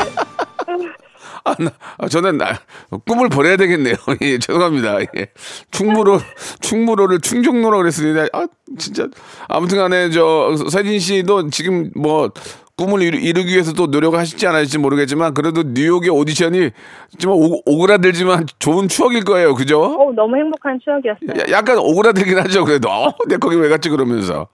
아, 1.45 1.55
나, 1.59 1.71
아, 1.97 2.07
저는 2.07 2.37
나, 2.37 2.57
꿈을 3.05 3.27
버려야 3.27 3.57
되겠네요. 3.57 3.95
예, 4.21 4.39
죄송합니다. 4.39 5.01
예. 5.01 5.27
충무로, 5.71 6.19
충무로를 6.61 7.19
충정로라고 7.19 7.79
그랬으니, 7.81 8.17
아, 8.31 8.45
진짜. 8.77 9.07
아무튼 9.49 9.77
간에, 9.79 10.09
저, 10.09 10.55
서진 10.69 10.99
씨도 10.99 11.49
지금 11.49 11.91
뭐, 11.95 12.29
꿈을 12.77 13.01
이루, 13.01 13.17
이루 13.17 13.43
기 13.43 13.51
위해서 13.55 13.73
또 13.73 13.87
노력하실지 13.87 14.47
안 14.47 14.55
하실지 14.55 14.77
모르겠지만, 14.77 15.33
그래도 15.33 15.63
뉴욕의 15.63 16.11
오디션이 16.11 16.69
좀 17.17 17.33
오, 17.33 17.61
오그라들지만 17.65 18.45
좋은 18.59 18.87
추억일 18.87 19.25
거예요. 19.25 19.53
그죠? 19.53 19.81
어, 19.83 20.13
너무 20.15 20.37
행복한 20.37 20.79
추억이었어요. 20.81 21.41
야- 21.41 21.57
약간 21.57 21.77
오그라들긴 21.77 22.39
하죠. 22.39 22.63
그래도, 22.63 22.89
어, 22.89 23.13
내 23.27 23.35
거기 23.35 23.57
왜 23.57 23.67
갔지? 23.67 23.89
그러면서. 23.89 24.47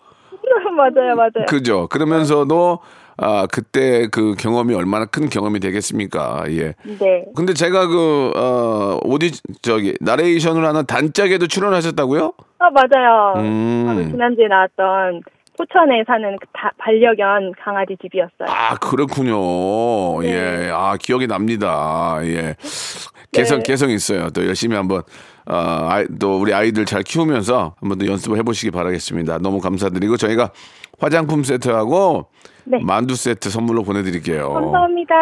맞아요, 0.75 1.15
맞아요. 1.15 1.45
그죠. 1.47 1.87
그러면서도, 1.87 2.79
아, 3.17 3.47
그때 3.51 4.07
그 4.11 4.33
경험이 4.37 4.73
얼마나 4.75 5.05
큰 5.05 5.29
경험이 5.29 5.59
되겠습니까? 5.59 6.45
예. 6.49 6.73
네. 6.99 7.25
근데 7.35 7.53
제가 7.53 7.87
그, 7.87 8.31
어, 8.35 8.99
오디, 9.03 9.31
저기, 9.61 9.95
나레이션을 9.99 10.65
하는 10.65 10.85
단짝에도 10.85 11.47
출연하셨다고요? 11.47 12.33
아, 12.59 12.69
맞아요. 12.71 13.33
음. 13.37 13.83
바로 13.87 14.03
지난주에 14.09 14.47
나왔던 14.47 15.21
포천에 15.57 16.03
사는 16.07 16.37
그 16.39 16.47
다- 16.53 16.71
반려견 16.77 17.51
강아지 17.61 17.97
집이었어요. 18.01 18.47
아, 18.47 18.75
그렇군요. 18.77 20.21
네. 20.21 20.29
예. 20.67 20.69
아, 20.73 20.95
기억이 20.97 21.27
납니다. 21.27 22.19
예. 22.23 22.55
개성, 23.33 23.57
네. 23.59 23.63
개성 23.63 23.89
있어요. 23.89 24.29
또 24.29 24.45
열심히 24.47 24.77
한번, 24.77 25.03
어, 25.49 25.87
아이, 25.89 26.05
또 26.19 26.39
우리 26.39 26.53
아이들 26.53 26.85
잘 26.85 27.01
키우면서 27.01 27.75
한번 27.79 27.97
더 27.97 28.05
연습을 28.05 28.37
해보시기 28.37 28.69
바라겠습니다. 28.71 29.39
너무 29.39 29.59
감사드리고 29.59 30.17
저희가 30.17 30.51
화장품 30.99 31.43
세트하고 31.43 32.27
네. 32.65 32.79
만두 32.83 33.15
세트 33.15 33.49
선물로 33.49 33.83
보내드릴게요. 33.83 34.53
감사합니다. 34.53 35.15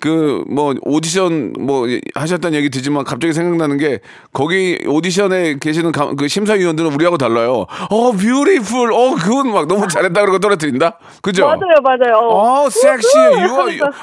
그 0.00 0.44
뭐 0.50 0.74
오디션 0.82 1.54
뭐 1.60 1.86
하셨다는 2.14 2.56
얘기 2.58 2.70
듣지만 2.70 3.04
갑자기 3.04 3.32
생각나는 3.32 3.78
게 3.78 4.00
거기 4.32 4.78
오디션에 4.86 5.56
계시는 5.60 5.92
가- 5.92 6.14
그 6.14 6.28
심사위원들은 6.28 6.92
우리하고 6.94 7.18
달라요. 7.18 7.66
어 7.90 8.12
뷰티풀. 8.12 8.92
어 8.92 9.14
그건 9.14 9.52
막 9.52 9.66
너무 9.68 9.86
잘했다 9.88 10.20
그러고 10.20 10.38
떨어뜨린다. 10.38 10.98
그죠? 11.22 11.46
맞아요, 11.46 11.58
맞아요. 11.82 12.18
어 12.28 12.68
섹시. 12.70 13.16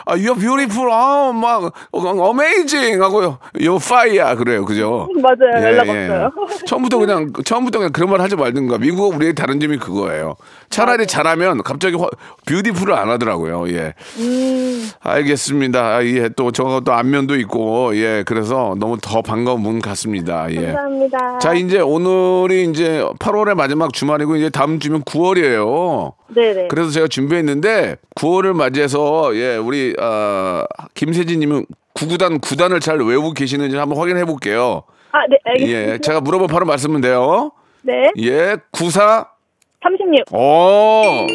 아, 0.06 0.12
you 0.14 0.22
are 0.30 0.36
beautiful. 0.40 0.92
아막 0.92 1.74
어메이징 1.92 3.02
하고요. 3.02 3.40
You 3.60 3.76
fire 3.78 4.36
그래요. 4.36 4.66
그죠? 4.66 5.08
맞아요. 5.22 5.58
예, 5.58 5.64
연락 5.64 5.88
예. 5.88 6.08
없어요. 6.08 6.32
처음부터 6.66 6.98
그냥 6.98 7.32
처음부터 7.44 7.80
그냥 7.80 7.92
그런 7.92 8.10
말 8.10 8.22
하지 8.22 8.36
말든가. 8.36 8.78
미국 8.78 9.16
우리의 9.16 9.34
다른 9.36 9.60
점이 9.60 9.78
그거예요. 9.78 10.36
차라리 10.70 11.08
잘하면 11.08 11.64
갑자기 11.64 11.96
화- 11.96 12.10
뷰티 12.46 12.72
풀을 12.78 12.94
안 12.94 13.10
하더라고요. 13.10 13.70
예. 13.70 13.94
음, 14.20 14.90
알겠습니다. 15.02 15.96
아, 15.98 16.06
예, 16.06 16.30
또 16.30 16.52
저거 16.52 16.82
또 16.82 16.94
안면도 16.94 17.36
있고, 17.38 17.96
예, 17.96 18.24
그래서 18.26 18.76
너무 18.80 18.98
더 19.02 19.22
반가운 19.22 19.64
분 19.64 19.80
같습니다. 19.82 20.50
예. 20.52 20.68
감사합니다. 20.68 21.40
자, 21.40 21.54
이제 21.54 21.80
오늘이 21.80 22.70
이제 22.70 23.04
8월의 23.20 23.56
마지막 23.56 23.94
주말이고, 23.94 24.36
이제 24.36 24.50
다음 24.50 24.80
주면 24.80 25.02
9월이에요. 25.04 26.14
네네. 26.36 26.68
그래서 26.70 26.92
제가 26.92 27.08
준비했는데, 27.08 27.98
9월을 28.16 28.54
맞이해서, 28.54 29.36
예, 29.36 29.58
우리, 29.58 29.96
아, 30.00 30.66
김세진님은 30.94 31.66
구구단, 31.94 32.40
구단을 32.40 32.80
잘 32.80 33.00
외우고 33.00 33.34
계시는지 33.34 33.76
한번 33.76 33.98
확인해 33.98 34.24
볼게요. 34.26 34.84
아, 35.12 35.20
네, 35.30 35.38
알겠습니다. 35.44 35.94
예, 35.94 35.98
제가 35.98 36.22
물어보면 36.22 36.48
바로 36.48 36.66
말씀은 36.66 37.02
돼요. 37.02 37.52
네. 37.82 38.12
예, 38.20 38.58
94, 38.72 39.30
36, 39.84 40.24
어, 40.34 41.28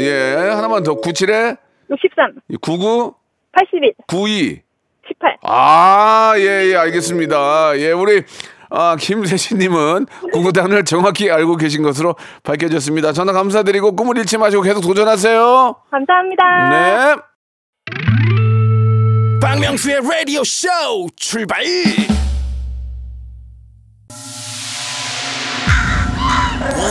예, 0.00 0.34
하나만 0.50 0.82
더, 0.82 0.96
97에, 0.96 1.56
63, 1.90 2.34
99, 2.60 3.14
81, 3.52 3.94
92. 4.06 4.62
18. 5.06 5.36
아, 5.42 6.34
예, 6.38 6.70
예, 6.70 6.76
알겠습니다. 6.76 7.78
예, 7.78 7.92
우리, 7.92 8.22
아, 8.70 8.96
김세신님은 8.98 10.06
구구단을 10.32 10.84
정확히 10.84 11.30
알고 11.30 11.56
계신 11.56 11.82
것으로 11.82 12.14
밝혀졌습니다. 12.42 13.12
전화 13.12 13.32
감사드리고 13.32 13.94
꿈을 13.94 14.16
잃지 14.18 14.38
마시고 14.38 14.62
계속 14.62 14.80
도전하세요. 14.80 15.76
감사합니다. 15.90 16.70
네. 16.70 17.16
박명수의 19.42 20.00
라디오 20.08 20.42
쇼 20.44 20.68
출발 21.16 21.62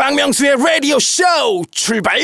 박명수의 0.00 0.56
라디오 0.56 0.98
쇼 0.98 1.22
출발 1.70 2.18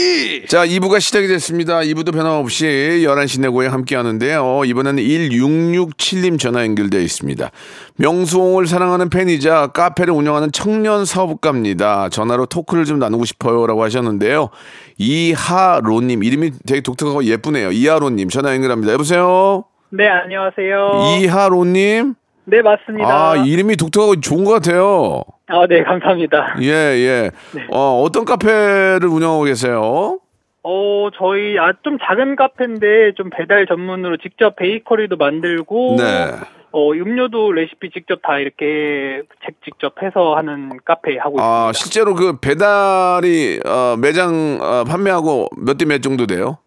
자, 0.49 0.65
2부가 0.65 0.99
시작이 0.99 1.29
됐습니다. 1.29 1.81
2부도 1.81 2.11
변함없이 2.11 2.65
11시 3.05 3.43
내고에 3.43 3.67
함께 3.67 3.97
하는데요. 3.97 4.63
이번에는 4.65 5.03
1667님 5.03 6.39
전화 6.39 6.65
연결되어 6.65 6.99
있습니다. 6.99 7.51
명수홍을 7.97 8.67
사랑하는 8.67 9.11
팬이자 9.11 9.67
카페를 9.75 10.15
운영하는 10.15 10.53
청년 10.53 11.05
사업가입니다. 11.05 12.09
전화로 12.09 12.47
토크를 12.47 12.87
좀 12.87 12.99
나누고 12.99 13.27
싶어요. 13.27 13.67
라고 13.67 13.85
하셨는데요. 13.85 14.49
이하로님, 14.97 16.25
이름이 16.25 16.53
되게 16.67 16.81
독특하고 16.81 17.25
예쁘네요. 17.25 17.73
이하로님, 17.73 18.31
전화 18.31 18.55
연결합니다. 18.55 18.95
여보세요? 18.95 19.65
네, 19.91 20.09
안녕하세요. 20.09 21.19
이하로님? 21.21 22.15
네, 22.49 22.63
맞습니다. 22.63 23.09
아, 23.33 23.37
이름이 23.37 23.77
독특하고 23.77 24.21
좋은 24.21 24.45
것 24.45 24.53
같아요. 24.53 25.23
아, 25.49 25.67
네, 25.67 25.83
감사합니다. 25.83 26.57
예, 26.63 26.69
예. 26.71 27.31
어, 27.71 28.03
어떤 28.03 28.25
카페를 28.25 29.05
운영하고 29.07 29.45
계세요? 29.45 30.21
어, 30.63 31.09
저희 31.17 31.59
아 31.59 31.73
좀 31.83 31.99
작은 32.03 32.37
카페인데 32.37 33.13
좀 33.17 33.31
배달 33.31 33.67
전문으로 33.67 34.17
직접 34.19 34.57
베이커리도 34.57 35.17
만들고 35.17 35.97
네. 35.99 36.33
어, 36.73 36.93
음료도 36.93 37.53
레시피 37.53 37.91
직접 37.91 38.21
다 38.23 38.39
이렇게 38.39 39.23
책 39.45 39.55
직접 39.65 40.03
해서 40.03 40.35
하는 40.37 40.71
카페 40.85 41.17
하고 41.19 41.41
아, 41.41 41.71
있습니다. 41.71 41.73
실제로 41.75 42.15
그 42.15 42.39
배달이 42.41 43.61
어, 43.65 43.97
매장 44.01 44.59
어, 44.61 44.85
판매하고 44.85 45.49
몇 45.57 45.79
대 45.79 45.85
몇 45.85 46.01
정도 46.03 46.27
돼요? 46.27 46.59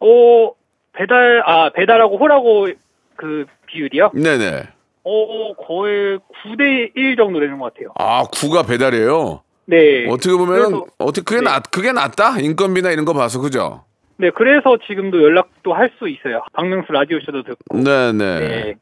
어, 0.00 0.52
배달 0.92 1.42
아, 1.44 1.70
배달하고 1.74 2.18
홀하고 2.18 2.68
그 3.16 3.46
비율이요? 3.66 4.12
네네. 4.14 4.62
어, 5.04 5.54
거의 5.66 6.18
9대 6.44 6.92
1 6.96 7.16
정도 7.16 7.40
되는 7.40 7.58
것 7.58 7.72
같아요. 7.72 7.92
아, 7.98 8.24
구가 8.32 8.62
배달이에요. 8.64 9.42
네. 9.66 10.06
어떻게 10.08 10.34
그래서- 10.36 10.84
어떻게 10.98 11.22
그게 11.24 11.40
네. 11.40 11.44
낫 11.50 11.62
그게 11.70 11.92
낫다 11.92 12.38
인건비나 12.40 12.90
이런 12.90 13.04
거 13.04 13.12
봐서 13.12 13.40
그죠? 13.40 13.84
네, 14.16 14.30
그래서 14.30 14.76
지금도 14.86 15.22
연락도 15.22 15.72
할 15.74 15.90
수 15.98 16.08
있어요. 16.08 16.42
박명수 16.52 16.92
라디오 16.92 17.18
쇼도 17.20 17.42
듣고. 17.44 17.78
네네. 17.82 18.38
네. 18.40 18.74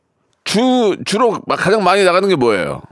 주 0.45 0.97
주로 1.05 1.39
막 1.47 1.57
가장 1.57 1.85
많이 1.85 2.03
나가는 2.05 2.29
게 2.29 2.35
뭐예요? 2.37 2.83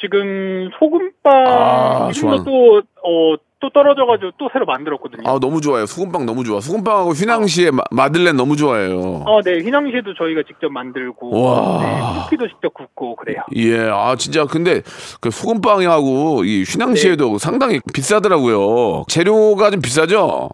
지금 0.00 0.70
소금빵 0.78 1.46
아, 1.46 2.10
좋아요. 2.12 2.42
또, 2.44 2.82
어, 3.04 3.34
또 3.62 3.70
떨어져가지고 3.70 4.32
또 4.38 4.48
새로 4.52 4.66
만들었거든요. 4.66 5.22
아 5.24 5.38
너무 5.38 5.60
좋아요. 5.60 5.86
소금빵 5.86 6.26
너무 6.26 6.42
좋아. 6.42 6.60
소금빵하고 6.60 7.12
휘낭시에 7.12 7.70
마, 7.70 7.84
마들렌 7.92 8.36
너무 8.36 8.56
좋아해요. 8.56 9.22
어, 9.24 9.40
네, 9.42 9.60
휘낭시에도 9.60 10.14
저희가 10.14 10.42
직접 10.48 10.68
만들고, 10.70 11.30
와. 11.40 11.78
네, 11.80 12.22
쿠키도 12.24 12.48
직접 12.48 12.74
굽고 12.74 13.14
그래요. 13.16 13.42
예, 13.54 13.88
아 13.88 14.16
진짜 14.16 14.46
근데 14.46 14.82
그 15.20 15.30
소금빵하고 15.30 16.44
이 16.44 16.64
휘낭시에도 16.64 17.38
상당히 17.38 17.78
비싸더라고요. 17.94 19.04
재료가 19.06 19.70
좀 19.70 19.80
비싸죠? 19.80 20.50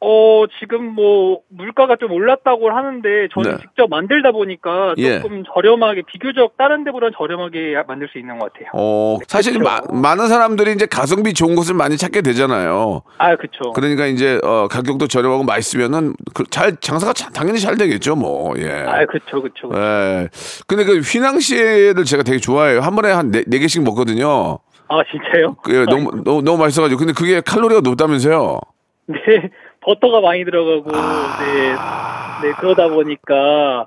어, 0.00 0.44
지금 0.60 0.84
뭐 0.94 1.40
물가가 1.48 1.96
좀 1.96 2.12
올랐다고 2.12 2.70
하는데 2.70 3.08
저는 3.32 3.52
네. 3.52 3.56
직접 3.62 3.88
만들다 3.88 4.30
보니까 4.32 4.92
예. 4.98 5.20
조금 5.22 5.42
저렴하게 5.54 6.02
비교적 6.06 6.56
다른 6.58 6.84
데보다 6.84 7.06
저렴하게 7.16 7.76
만들 7.88 8.06
수 8.12 8.18
있는 8.18 8.38
것 8.38 8.52
같아요. 8.52 8.68
어, 8.74 9.16
사실 9.26 9.54
그쵸. 9.54 9.64
마- 9.64 9.80
많은 9.90 10.28
사람들이 10.28 10.72
이제 10.72 10.84
가성비 10.84 11.32
좋은 11.32 11.54
것을 11.56 11.74
많이 11.74 11.96
찾게 11.96 12.20
되잖아요. 12.20 13.02
아, 13.16 13.36
그쵸. 13.36 13.72
그러니까 13.74 14.04
이제 14.04 14.38
어, 14.44 14.68
가격도 14.68 15.08
저렴하고 15.08 15.44
맛있으면은 15.44 16.12
그, 16.34 16.44
잘 16.50 16.76
장사가 16.76 17.14
자- 17.14 17.30
당연히 17.30 17.58
잘 17.58 17.78
되겠죠, 17.78 18.16
뭐. 18.16 18.52
예. 18.58 18.70
아, 18.70 19.06
그쵸, 19.06 19.40
그쵸. 19.40 19.70
예. 19.74 20.28
근데 20.66 20.84
그 20.84 20.98
휘낭시에를 20.98 22.04
제가 22.04 22.22
되게 22.22 22.38
좋아해요. 22.38 22.80
한 22.80 22.94
번에 22.94 23.10
한 23.12 23.30
네, 23.30 23.44
네 23.46 23.58
개씩 23.58 23.82
먹거든요. 23.82 24.58
아, 24.88 25.00
진짜요? 25.10 25.54
그, 25.62 25.74
예, 25.74 25.84
너무, 25.86 26.22
너무 26.22 26.42
너무 26.42 26.58
맛있어가지고. 26.58 26.98
근데 26.98 27.12
그게 27.14 27.40
칼로리가 27.40 27.80
높다면서요? 27.80 28.60
네, 29.08 29.16
버터가 29.86 30.20
많이 30.20 30.44
들어가고, 30.44 30.90
아. 30.94 31.38
네, 31.40 32.48
네, 32.48 32.54
그러다 32.58 32.88
보니까, 32.88 33.86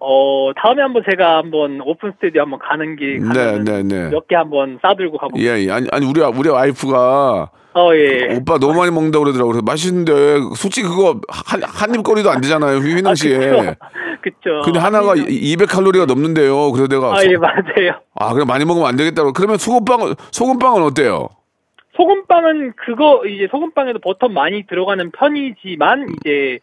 어, 0.00 0.50
다음에 0.60 0.82
한번 0.82 1.02
제가 1.08 1.36
한번 1.38 1.80
오픈 1.84 2.12
스튜디오 2.16 2.42
한번 2.42 2.58
가는 2.58 2.96
길 2.96 3.20
네, 3.20 3.44
가면 3.44 3.64
네, 3.64 3.82
네. 3.82 4.08
몇 4.10 4.26
개 4.26 4.34
한번 4.34 4.78
싸들고 4.82 5.18
가보고. 5.18 5.38
예, 5.40 5.64
예. 5.66 5.70
아니, 5.70 5.86
아니 5.92 6.04
우리 6.06 6.20
우리 6.20 6.48
와이프가 6.50 7.50
어, 7.76 7.90
예. 7.94 8.34
오빠 8.36 8.58
너무 8.58 8.74
많이 8.74 8.90
먹는다고 8.90 9.24
그러더라고. 9.24 9.50
그래서 9.52 9.62
맛있는데 9.64 10.40
솔직히 10.56 10.86
그거 10.88 11.20
한 11.28 11.62
한입거리도 11.62 12.30
안 12.30 12.40
되잖아요. 12.42 12.78
휘낭 12.78 13.14
씨에. 13.14 13.38
그쵸. 14.20 14.60
근데 14.64 14.78
하나가 14.78 15.14
200 15.16 15.68
칼로리가 15.68 16.04
넘는데요. 16.06 16.70
그래서 16.72 16.88
내가 16.88 17.14
아, 17.16 17.24
예, 17.24 17.36
맞아요. 17.36 18.00
아, 18.14 18.32
그래 18.34 18.44
많이 18.44 18.64
먹으면 18.66 18.86
안 18.88 18.96
되겠다고. 18.96 19.32
그러면 19.32 19.56
소금빵 19.58 20.14
소금빵은 20.32 20.82
어때요? 20.82 21.28
소금빵은 21.96 22.74
그거 22.76 23.24
이제 23.26 23.48
소금빵에도 23.50 23.98
버터 24.00 24.28
많이 24.28 24.66
들어가는 24.66 25.10
편이지만 25.12 26.08
이제 26.20 26.58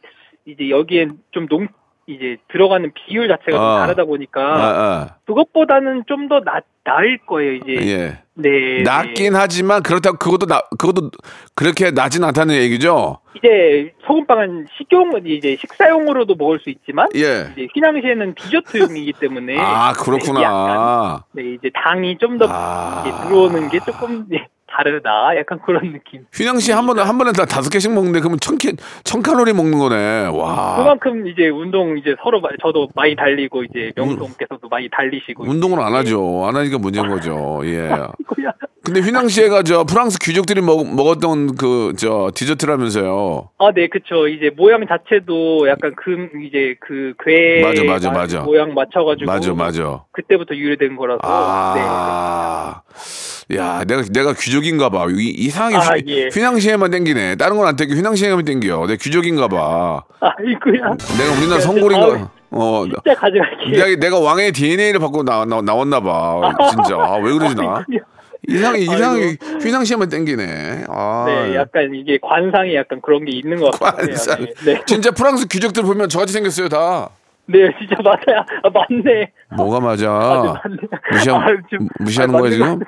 이제 0.46 0.70
여기엔 0.70 1.20
좀 1.32 1.48
농 1.50 1.68
이제 2.08 2.38
들어가는 2.52 2.92
비율 2.94 3.28
자체가 3.28 3.52
좀 3.52 3.62
아. 3.62 3.80
다르다 3.82 4.06
보니까 4.06 4.42
아, 4.42 4.68
아. 4.68 5.16
그것보다는 5.26 6.04
좀 6.08 6.28
더 6.28 6.40
나을 6.84 7.18
거예요 7.26 7.54
이제 7.54 7.74
예. 7.88 8.20
네 8.34 8.84
낮긴 8.84 9.36
하지만 9.36 9.84
그렇다고 9.84 10.18
그것도 10.18 10.46
나 10.46 10.62
그것도 10.78 11.12
그렇게 11.56 11.92
낮진 11.92 12.24
않다는 12.24 12.56
얘기죠. 12.56 13.20
이제 13.36 13.94
소금빵은 14.06 14.68
식용 14.78 15.12
이제 15.26 15.58
식사용으로도 15.60 16.36
먹을 16.36 16.60
수 16.60 16.70
있지만 16.70 17.08
예. 17.16 17.52
이제 17.54 17.68
휘낭시에는 17.74 18.36
디저트용이기 18.36 19.14
때문에 19.20 19.58
아, 19.58 19.62
네, 19.62 19.90
약간, 19.90 20.04
그렇구나. 20.04 21.26
네 21.34 21.54
이제 21.54 21.70
당이 21.74 22.18
좀더 22.18 22.46
아. 22.50 23.04
들어오는 23.28 23.70
게 23.70 23.80
조금 23.80 24.26
예, 24.32 24.48
다르다 24.76 25.36
약간 25.38 25.60
그런 25.66 25.92
느낌. 25.94 26.26
휘낭 26.34 26.60
씨한 26.60 26.86
번에 26.86 27.02
한 27.02 27.18
번에 27.18 27.32
다 27.32 27.46
다섯 27.46 27.70
개씩 27.70 27.92
먹는데 27.94 28.20
그러면 28.20 28.40
천, 28.40 28.58
개, 28.58 28.72
천 29.04 29.22
칼로리 29.22 29.54
먹는 29.54 29.78
거네. 29.80 30.28
와. 30.34 30.78
그만큼 30.78 31.28
이제 31.28 31.50
운동 31.50 31.98
이제 31.98 32.16
서로 32.24 32.40
마- 32.42 32.50
저도 32.62 32.88
많이 32.96 33.16
달리고 33.16 33.64
이제 33.64 33.92
명수님께서도 33.96 34.68
많이 34.70 34.90
달리시고 34.90 35.44
운동을 35.44 35.80
안 35.82 35.94
하죠. 35.96 36.46
안 36.46 36.56
하니까 36.56 36.78
문제인 36.78 37.08
거죠. 37.10 37.62
예. 37.66 37.90
있고요. 38.22 38.52
근데 38.84 39.00
휘낭 39.02 39.28
씨가 39.28 39.62
저 39.62 39.84
프랑스 39.84 40.18
귀족들이 40.18 40.60
먹, 40.62 40.88
먹었던 40.96 41.56
그 41.56 41.94
저 41.98 42.32
디저트라면서요. 42.34 43.50
아, 43.60 43.72
네, 43.76 43.88
그쵸. 43.88 44.28
이제 44.28 44.50
모양 44.56 44.86
자체도 44.88 45.68
약간 45.70 45.94
금 45.96 46.30
이제 46.44 46.76
그 46.80 47.14
괴 47.24 47.62
맞아, 47.64 47.84
맞아, 47.84 48.12
맞아. 48.12 48.42
모양 48.42 48.74
맞춰가지고 48.74 49.26
맞아, 49.32 49.54
맞아. 49.54 50.04
그때부터 50.14 50.56
유래된 50.56 50.96
거라서 50.96 51.20
아. 51.24 52.82
야, 53.56 53.84
내가 53.86 54.04
내가 54.12 54.34
귀족인가 54.34 54.90
봐. 54.90 55.08
이, 55.10 55.30
이상하게 55.30 55.76
아, 55.78 55.94
휘, 55.96 56.04
예. 56.08 56.30
휘낭시에만 56.32 56.92
땡기네. 56.92 57.36
다른 57.36 57.58
건 57.58 57.68
안 57.68 57.76
땡겨. 57.76 57.96
휘낭시에만 57.96 58.46
땡겨. 58.46 58.86
내가 58.88 58.96
귀족인가 58.96 59.48
봐. 59.48 60.04
네. 60.22 60.28
아이고야. 60.28 60.82
내가 61.18 61.32
우리나라 61.38 61.56
네, 61.56 61.60
성골인가? 61.60 62.32
어. 62.52 62.84
진짜 62.86 63.20
가져갈게요. 63.20 63.72
내가, 63.86 64.00
내가 64.00 64.20
왕의 64.20 64.52
DNA를 64.54 65.00
받고 65.00 65.24
나, 65.24 65.46
나, 65.46 65.62
나왔나 65.62 66.00
봐. 66.00 66.54
진짜. 66.70 66.96
아, 66.98 67.18
왜 67.18 67.32
그러지 67.34 67.56
나? 67.56 67.84
이상하게, 68.48 68.80
이상하게 68.84 69.38
휘낭시에만 69.62 70.10
땡기네. 70.10 70.86
아. 70.90 71.26
네, 71.28 71.56
약간 71.56 71.92
이게 71.94 72.18
관상이 72.22 72.74
약간 72.76 73.00
그런 73.02 73.26
게 73.26 73.32
있는 73.32 73.60
것 73.60 73.72
같아요. 73.80 74.08
관상. 74.08 74.40
네, 74.40 74.54
네. 74.74 74.82
진짜 74.86 75.12
프랑스 75.12 75.48
귀족들 75.48 75.84
보면 75.84 76.10
저같이 76.10 76.34
생겼어요, 76.34 76.70
다. 76.70 77.10
네, 77.48 77.70
진짜 77.80 77.96
맞아요. 78.04 78.44
아, 78.64 78.70
맞네. 78.70 79.32
뭐가 79.58 79.80
맞아? 79.82 80.10
아, 80.10 80.44
맞네. 80.64 80.78
무시한, 81.12 81.42
아, 81.42 81.48
좀- 81.70 81.88
무시하는 82.00 82.34
아, 82.36 82.38
거야, 82.40 82.50
맞네, 82.50 82.56
지금? 82.56 82.80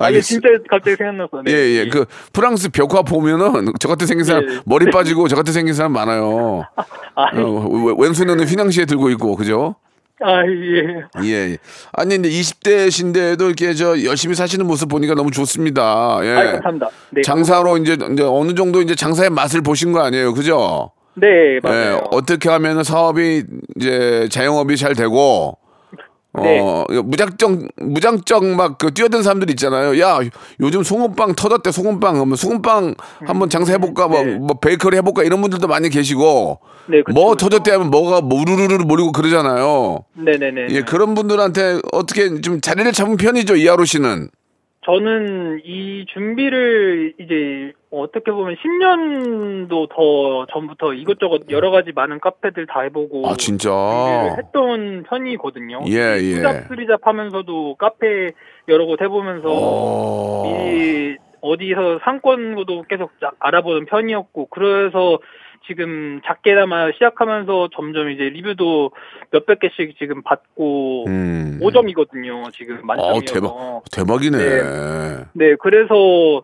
아, 0.00 0.10
이게 0.10 0.20
진짜 0.20 0.48
갑자기 0.70 0.96
생각났어. 0.96 1.42
네. 1.44 1.52
예, 1.52 1.56
예. 1.80 1.88
그 1.88 2.04
프랑스 2.32 2.68
벽화 2.70 3.02
보면은 3.02 3.72
저 3.80 3.88
같은 3.88 4.06
생긴 4.06 4.24
사람 4.24 4.46
네. 4.46 4.58
머리 4.64 4.90
빠지고 4.90 5.28
저 5.28 5.36
같은 5.36 5.52
생긴 5.52 5.74
사람 5.74 5.92
많아요. 5.92 6.64
아, 7.16 7.24
어, 7.36 7.68
왼- 7.68 7.96
왼손에는 7.98 8.44
휘낭시에 8.46 8.84
들고 8.84 9.10
있고 9.10 9.36
그죠? 9.36 9.74
아, 10.20 10.42
예. 10.46 11.04
예. 11.24 11.28
예. 11.52 11.58
아니 11.92 12.14
근데 12.16 12.28
20대신데도 12.28 13.46
이렇게 13.46 13.74
저 13.74 14.02
열심히 14.04 14.34
사시는 14.34 14.66
모습 14.66 14.88
보니까 14.88 15.14
너무 15.14 15.30
좋습니다. 15.30 16.18
예. 16.22 16.30
아, 16.32 16.52
감사합니다. 16.52 16.88
네. 17.10 17.22
장사로 17.22 17.76
이제, 17.78 17.96
이제 18.12 18.22
어느 18.22 18.54
정도 18.54 18.80
이제 18.82 18.94
장사의 18.94 19.30
맛을 19.30 19.60
보신 19.62 19.92
거 19.92 20.00
아니에요, 20.00 20.34
그죠? 20.34 20.92
네, 21.14 21.58
맞아요. 21.62 21.94
예. 21.96 22.00
어떻게 22.12 22.48
하면 22.48 22.84
사업이 22.84 23.42
이제 23.76 24.28
자영업이 24.30 24.76
잘 24.76 24.94
되고 24.94 25.57
네. 26.42 26.60
어, 26.60 26.84
무작정, 27.04 27.68
무장정 27.76 28.56
막 28.56 28.78
그 28.78 28.92
뛰어든 28.94 29.22
사람들 29.22 29.50
있잖아요. 29.50 29.98
야, 30.00 30.20
요즘 30.60 30.82
소금빵 30.82 31.34
터졌대, 31.34 31.72
소금빵. 31.72 32.14
그러면 32.14 32.36
소금빵 32.36 32.94
한번 33.26 33.50
장사해볼까, 33.50 34.08
뭐, 34.08 34.22
네. 34.22 34.36
뭐, 34.36 34.58
베이커리 34.58 34.96
해볼까, 34.98 35.24
이런 35.24 35.40
분들도 35.42 35.66
많이 35.66 35.88
계시고, 35.88 36.60
네, 36.86 37.02
그쵸, 37.02 37.12
뭐 37.12 37.30
그쵸. 37.30 37.48
터졌대 37.48 37.72
하면 37.72 37.90
뭐가 37.90 38.20
뭐 38.20 38.40
우르르르 38.40 38.84
모르고 38.84 39.12
그러잖아요. 39.12 40.04
네네네. 40.14 40.68
예, 40.70 40.82
그런 40.82 41.14
분들한테 41.14 41.80
어떻게 41.92 42.40
좀 42.40 42.60
자리를 42.60 42.90
잡은 42.92 43.16
편이죠, 43.16 43.56
이하로 43.56 43.84
씨는. 43.84 44.30
저는 44.84 45.60
이 45.64 46.06
준비를 46.08 47.14
이제 47.18 47.72
어떻게 47.90 48.30
보면 48.30 48.54
10년도 48.56 49.88
더 49.90 50.46
전부터 50.52 50.94
이것저것 50.94 51.42
여러 51.50 51.70
가지 51.70 51.92
많은 51.92 52.20
카페들 52.20 52.66
다 52.66 52.80
해보고 52.82 53.28
아, 53.28 53.34
진짜. 53.36 53.68
준비를 53.70 54.38
했던 54.38 55.02
편이거든요. 55.02 55.80
예, 55.88 56.18
예. 56.20 56.34
수잡 56.36 56.68
수리잡 56.68 57.00
하면서도 57.06 57.74
카페 57.74 58.30
여러 58.68 58.86
곳 58.86 59.00
해보면서 59.00 59.48
어. 59.50 60.44
이 60.46 61.16
어디서 61.40 62.00
상권도 62.04 62.84
계속 62.88 63.10
쫙 63.20 63.32
알아보는 63.40 63.86
편이었고 63.86 64.46
그래서 64.46 65.18
지금 65.68 66.20
작게나마 66.26 66.90
시작하면서 66.92 67.68
점점 67.76 68.10
이제 68.10 68.24
리뷰도 68.24 68.90
몇백 69.30 69.60
개씩 69.60 69.96
지금 69.98 70.22
받고 70.22 71.04
음. 71.06 71.60
5점이거든요. 71.62 72.50
지금 72.54 72.80
만점이어서. 72.84 73.16
어, 73.16 73.20
대박. 73.26 73.84
대박이네. 73.92 74.38
네, 75.34 75.54
그래서 75.60 76.42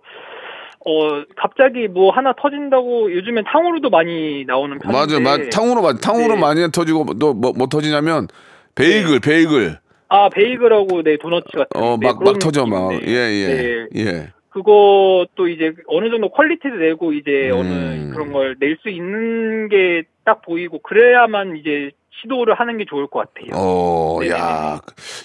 어 0.87 1.23
갑자기 1.37 1.89
뭐 1.89 2.11
하나 2.13 2.35
터진다고 2.39 3.11
요즘엔 3.11 3.45
탕후루도 3.51 3.89
많이 3.89 4.45
나오는 4.47 4.79
편인데 4.79 4.99
맞아, 4.99 5.19
맞아. 5.19 5.49
탕후루, 5.51 5.81
맞- 5.81 5.99
탕후루 5.99 6.35
네. 6.35 6.41
많이 6.41 6.71
터지고 6.71 7.07
또뭐뭐 7.19 7.69
터지냐면 7.69 8.29
베이글, 8.75 9.21
베이글. 9.21 9.79
아 10.11 10.29
베이글하고 10.29 11.03
네 11.03 11.17
도너츠 11.17 11.47
같은 11.57 11.69
어, 11.83 11.97
네, 11.99 12.07
막, 12.09 12.19
그런 12.19 12.35
막 12.35 12.39
터져, 12.39 12.67
막. 12.67 12.93
느낌인데. 12.93 13.11
예, 13.11 13.17
예. 13.17 13.47
네, 13.47 13.87
예. 13.97 14.33
그것도 14.55 15.49
이제 15.49 15.73
어느 15.88 16.09
정도 16.11 16.31
quality도 16.31 16.77
내고 16.77 17.12
이제 17.12 17.51
음. 17.53 17.59
어느 17.59 18.11
그런 18.14 18.33
걸 18.33 18.57
낼 18.61 18.79
수 18.83 18.88
있는 18.88 19.69
게 19.69 20.03
딱 20.25 20.40
보이고 20.40 20.79
그래야만 20.79 21.59
이제 21.59 21.90
시도를 22.23 22.55
하는 22.55 22.79
게 22.79 22.87
좋을 22.88 23.09
것 23.09 23.19
같아요. 23.35 23.51
어, 23.53 24.17
네네네. 24.23 24.40
야, 24.40 24.81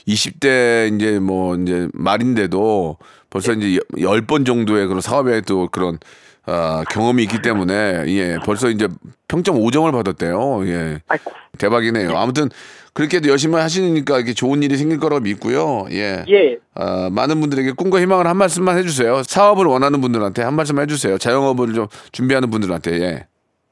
20대 0.05 0.93
이제 0.93 1.19
뭐 1.19 1.55
이제 1.55 1.87
말인데도 1.93 2.97
벌써 3.29 3.53
이제 3.53 3.79
열번 4.01 4.43
정도의 4.43 4.87
그런 4.87 4.99
사업에 4.99 5.39
또 5.47 5.69
그런 5.71 5.99
아, 6.45 6.83
경험이 6.91 7.23
있기 7.23 7.41
때문에 7.41 8.03
예, 8.07 8.37
벌써 8.43 8.69
이제 8.69 8.89
평점 9.29 9.55
5점을 9.55 9.89
받았대요. 9.89 10.67
예. 10.67 10.99
아이고. 11.07 11.31
대박이네요. 11.57 12.11
아무튼 12.17 12.49
그렇게도 12.93 13.29
열심히 13.29 13.55
하시니까 13.55 14.17
이렇게 14.17 14.33
좋은 14.33 14.63
일이 14.63 14.75
생길 14.77 14.99
거라고 14.99 15.21
믿고요. 15.21 15.87
예. 15.91 16.25
예. 16.29 16.57
아, 16.75 17.09
많은 17.11 17.39
분들에게 17.39 17.73
꿈과 17.73 17.99
희망을 18.01 18.27
한 18.27 18.37
말씀만 18.37 18.77
해주세요. 18.77 19.23
사업을 19.23 19.65
원하는 19.65 20.01
분들한테 20.01 20.41
한 20.43 20.55
말씀 20.55 20.79
해주세요. 20.79 21.17
자영업을 21.17 21.73
좀 21.73 21.87
준비하는 22.11 22.49
분들한테. 22.49 23.01
예. 23.01 23.27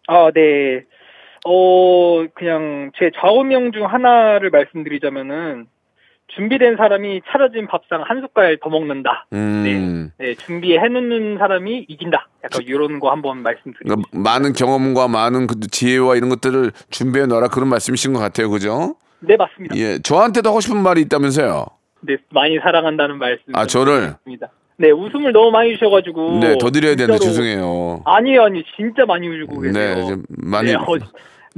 아, 0.08 0.30
네. 0.34 0.84
어, 1.46 2.26
그냥 2.36 2.92
제 2.98 3.12
좌우명 3.20 3.72
중 3.72 3.86
하나를 3.86 4.50
말씀드리자면은 4.50 5.68
준비된 6.36 6.76
사람이 6.76 7.22
차려진 7.32 7.68
밥상 7.68 8.04
한 8.06 8.22
숟갈 8.22 8.58
더 8.62 8.70
먹는다. 8.70 9.28
음. 9.34 10.12
네, 10.18 10.36
준비해 10.36 10.88
놓는 10.88 11.38
사람이 11.38 11.86
이긴다. 11.88 12.28
약간 12.44 12.62
이런 12.66 13.00
거 13.00 13.12
한번 13.12 13.42
말씀드리고. 13.44 13.86
그러니까 13.86 14.10
많은 14.12 14.54
경험과 14.54 15.08
많은 15.08 15.48
그 15.48 15.60
지혜와 15.62 16.16
이런 16.18 16.30
것들을 16.30 16.72
준비해 16.90 17.26
놔라 17.26 17.48
그런 17.48 17.70
말씀이신 17.70 18.14
것 18.14 18.20
같아요. 18.20 18.50
그죠? 18.50 18.96
네, 19.20 19.36
맞습니다. 19.36 19.76
예. 19.78 20.00
저한테도 20.00 20.50
하고 20.50 20.60
싶은 20.62 20.82
말이 20.82 21.02
있다면서요. 21.02 21.66
네, 22.02 22.18
많이 22.30 22.58
사랑한다는 22.60 23.18
말씀. 23.18 23.44
아, 23.54 23.66
저를? 23.66 24.16
드립니다. 24.24 24.50
네, 24.78 24.92
웃음을 24.92 25.32
너무 25.32 25.52
많이 25.52 25.74
주셔가지고. 25.74 26.40
네, 26.40 26.58
더 26.60 26.70
드려야 26.70 26.96
되는데 26.96 27.20
죄송해요. 27.20 28.04
아니요, 28.06 28.44
아니, 28.44 28.64
진짜 28.76 29.06
많이 29.06 29.28
주고 29.28 29.60
계세요. 29.62 29.96
네, 29.96 30.16
많이 30.28 30.72
네, 30.72 30.76
어, 30.76 30.86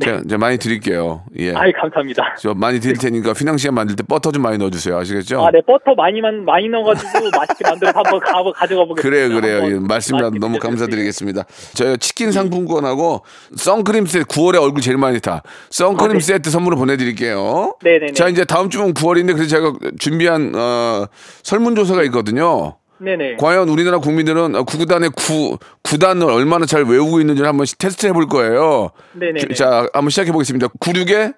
제가, 0.06 0.22
제가 0.28 0.38
많이 0.38 0.58
드릴게요. 0.58 1.24
예. 1.38 1.54
아이, 1.54 1.72
감사합니다. 1.72 2.36
저 2.40 2.54
많이 2.54 2.80
드릴 2.80 2.98
테니까 2.98 3.34
휘낭시에 3.34 3.72
만들 3.72 3.96
때 3.96 4.04
버터 4.04 4.32
좀 4.32 4.44
많이 4.44 4.58
넣어주세요. 4.58 4.98
아시겠죠? 4.98 5.46
아, 5.46 5.52
네, 5.52 5.62
버터 5.66 5.96
많이만, 5.96 6.46
많이 6.46 6.68
넣어가지고 6.70 7.30
맛있게 7.36 7.68
만들어서 7.68 8.00
한번 8.00 8.20
가, 8.20 8.44
가져가 8.54 8.86
보겠습니다. 8.86 9.02
그래요, 9.02 9.30
그래요. 9.30 9.76
예, 9.76 9.80
맛있게 9.80 10.18
너무. 10.40 10.60
감사드리겠습니다. 10.60 11.46
저 11.74 11.96
치킨 11.98 12.32
상품권하고 12.32 13.24
선크림 13.56 14.06
세트 14.06 14.26
9월에 14.26 14.62
얼굴 14.62 14.82
제일 14.82 14.98
많이 14.98 15.20
타. 15.20 15.42
선크림 15.70 16.12
아, 16.12 16.14
네. 16.14 16.20
세트 16.20 16.50
선물로 16.50 16.76
보내드릴게요. 16.78 17.76
네네네. 17.84 18.14
자, 18.14 18.28
이제 18.28 18.46
다음 18.46 18.70
주면 18.70 18.94
9월인데 18.94 19.34
그래서 19.34 19.48
제가 19.48 19.74
준비한 20.00 20.54
어, 20.56 21.06
설문조사가 21.44 22.04
있거든요. 22.04 22.76
네네. 23.00 23.38
과연 23.38 23.70
우리나라 23.70 23.98
국민들은 24.00 24.56
어, 24.56 24.64
구구단의 24.64 25.12
구 25.16 25.58
구단을 25.84 26.30
얼마나 26.30 26.66
잘 26.66 26.84
외우고 26.84 27.20
있는지 27.20 27.42
를 27.42 27.48
한번 27.50 27.66
테스트 27.78 28.08
해볼 28.08 28.28
거예요. 28.28 28.92
네네네. 29.14 29.54
자, 29.54 29.88
한번 29.94 30.10
시작해 30.10 30.32
보겠습니다. 30.32 30.68
96에 30.68 31.36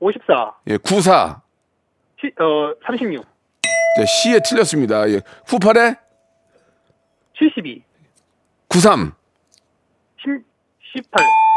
54, 0.00 0.52
예, 0.68 0.76
94. 0.76 1.42
시, 2.20 2.26
어, 2.40 2.74
36, 2.86 3.24
네, 3.98 4.04
C에 4.06 4.40
틀렸습니다. 4.40 5.08
예. 5.10 5.20
후팔에 5.46 5.96
72, 7.38 7.82
93. 8.68 9.12
10, 10.24 10.44
18. 10.94 11.47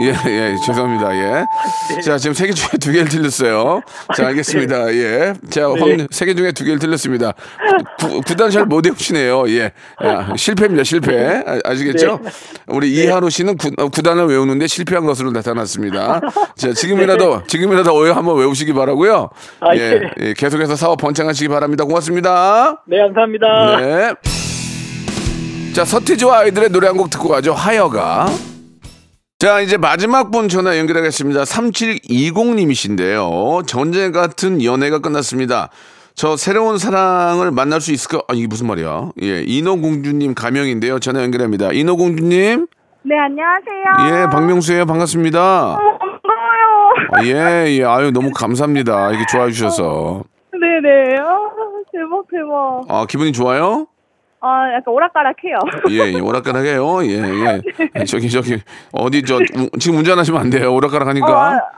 예, 0.00 0.14
예, 0.30 0.56
죄송합니다. 0.66 1.14
예. 1.16 1.44
자, 2.02 2.18
지금 2.18 2.34
세 2.34 2.46
개 2.46 2.52
중에 2.52 2.68
두 2.80 2.92
개를 2.92 3.08
틀렸어요. 3.08 3.80
자, 4.16 4.26
알겠습니다. 4.28 4.92
예. 4.94 5.34
자, 5.50 5.68
확, 5.68 5.78
세개 6.10 6.34
중에 6.34 6.52
두 6.52 6.64
개를 6.64 6.78
틀렸습니다. 6.78 7.32
구, 8.00 8.20
구단 8.22 8.50
잘 8.50 8.66
못 8.66 8.84
외우시네요. 8.86 9.48
예. 9.50 9.72
야, 10.04 10.32
실패입니다, 10.36 10.82
실패. 10.84 11.42
아, 11.64 11.74
시겠죠 11.74 12.20
우리 12.66 12.90
이하로 12.92 13.28
씨는 13.28 13.56
구, 13.56 13.70
어, 13.78 13.88
구단을 13.88 14.26
외우는데 14.26 14.66
실패한 14.66 15.04
것으로 15.06 15.30
나타났습니다. 15.30 16.20
자, 16.56 16.72
지금이라도, 16.72 17.42
지금이라도 17.46 17.94
오해 17.94 18.10
한번 18.10 18.36
외우시기 18.38 18.72
바라고요 18.72 19.28
아, 19.60 19.74
예, 19.76 19.80
예. 19.80 20.00
예, 20.20 20.34
계속해서 20.34 20.76
사업 20.76 20.98
번창하시기 20.98 21.48
바랍니다. 21.48 21.84
고맙습니다. 21.84 22.82
네, 22.86 22.98
감사합니다. 22.98 23.76
네. 23.80 24.14
자, 25.74 25.84
서태지와 25.84 26.38
아이들의 26.40 26.70
노래 26.70 26.86
한 26.88 26.96
곡 26.96 27.10
듣고 27.10 27.28
가죠. 27.28 27.52
하여가. 27.52 28.26
자, 29.38 29.60
이제 29.60 29.76
마지막 29.76 30.30
분 30.30 30.48
전화 30.48 30.78
연결하겠습니다. 30.78 31.42
3720님이신데요. 31.42 33.66
전쟁 33.66 34.10
같은 34.12 34.64
연애가 34.64 35.00
끝났습니다. 35.00 35.68
저 36.14 36.38
새로운 36.38 36.78
사랑을 36.78 37.50
만날 37.50 37.82
수 37.82 37.92
있을까? 37.92 38.22
아, 38.28 38.32
이게 38.34 38.46
무슨 38.46 38.66
말이야? 38.66 39.10
예, 39.20 39.42
인어공주님 39.42 40.32
가명인데요. 40.34 40.98
전화 41.00 41.22
연결합니다. 41.22 41.72
인어공주님. 41.72 42.66
네, 43.02 43.14
안녕하세요. 43.18 43.84
예, 44.08 44.24
박명수예요. 44.30 44.86
반갑습니다. 44.86 45.76
반가워요. 45.76 46.94
아, 47.12 47.22
예, 47.24 47.66
예. 47.78 47.84
아유, 47.84 48.10
너무 48.12 48.30
감사합니다. 48.30 49.10
이렇게 49.10 49.26
좋아해 49.30 49.50
주셔서. 49.50 50.24
네네. 50.52 51.18
아, 51.20 51.36
대박, 51.92 52.24
대박. 52.30 52.84
아, 52.88 53.04
기분이 53.06 53.32
좋아요? 53.32 53.86
아, 54.40 54.72
약간 54.74 54.92
오락가락해요. 54.94 55.58
예, 55.90 56.12
예, 56.12 56.20
오락가락해요. 56.20 57.02
예, 57.04 57.62
예. 57.96 58.04
저기, 58.04 58.28
저기, 58.28 58.56
어디, 58.92 59.22
저, 59.22 59.36
우- 59.36 59.78
지금 59.78 59.98
운전하시면 59.98 60.40
안 60.40 60.50
돼요. 60.50 60.72
오락가락 60.74 61.06
어, 61.06 61.10
아, 61.10 61.10
하니까. 61.10 61.28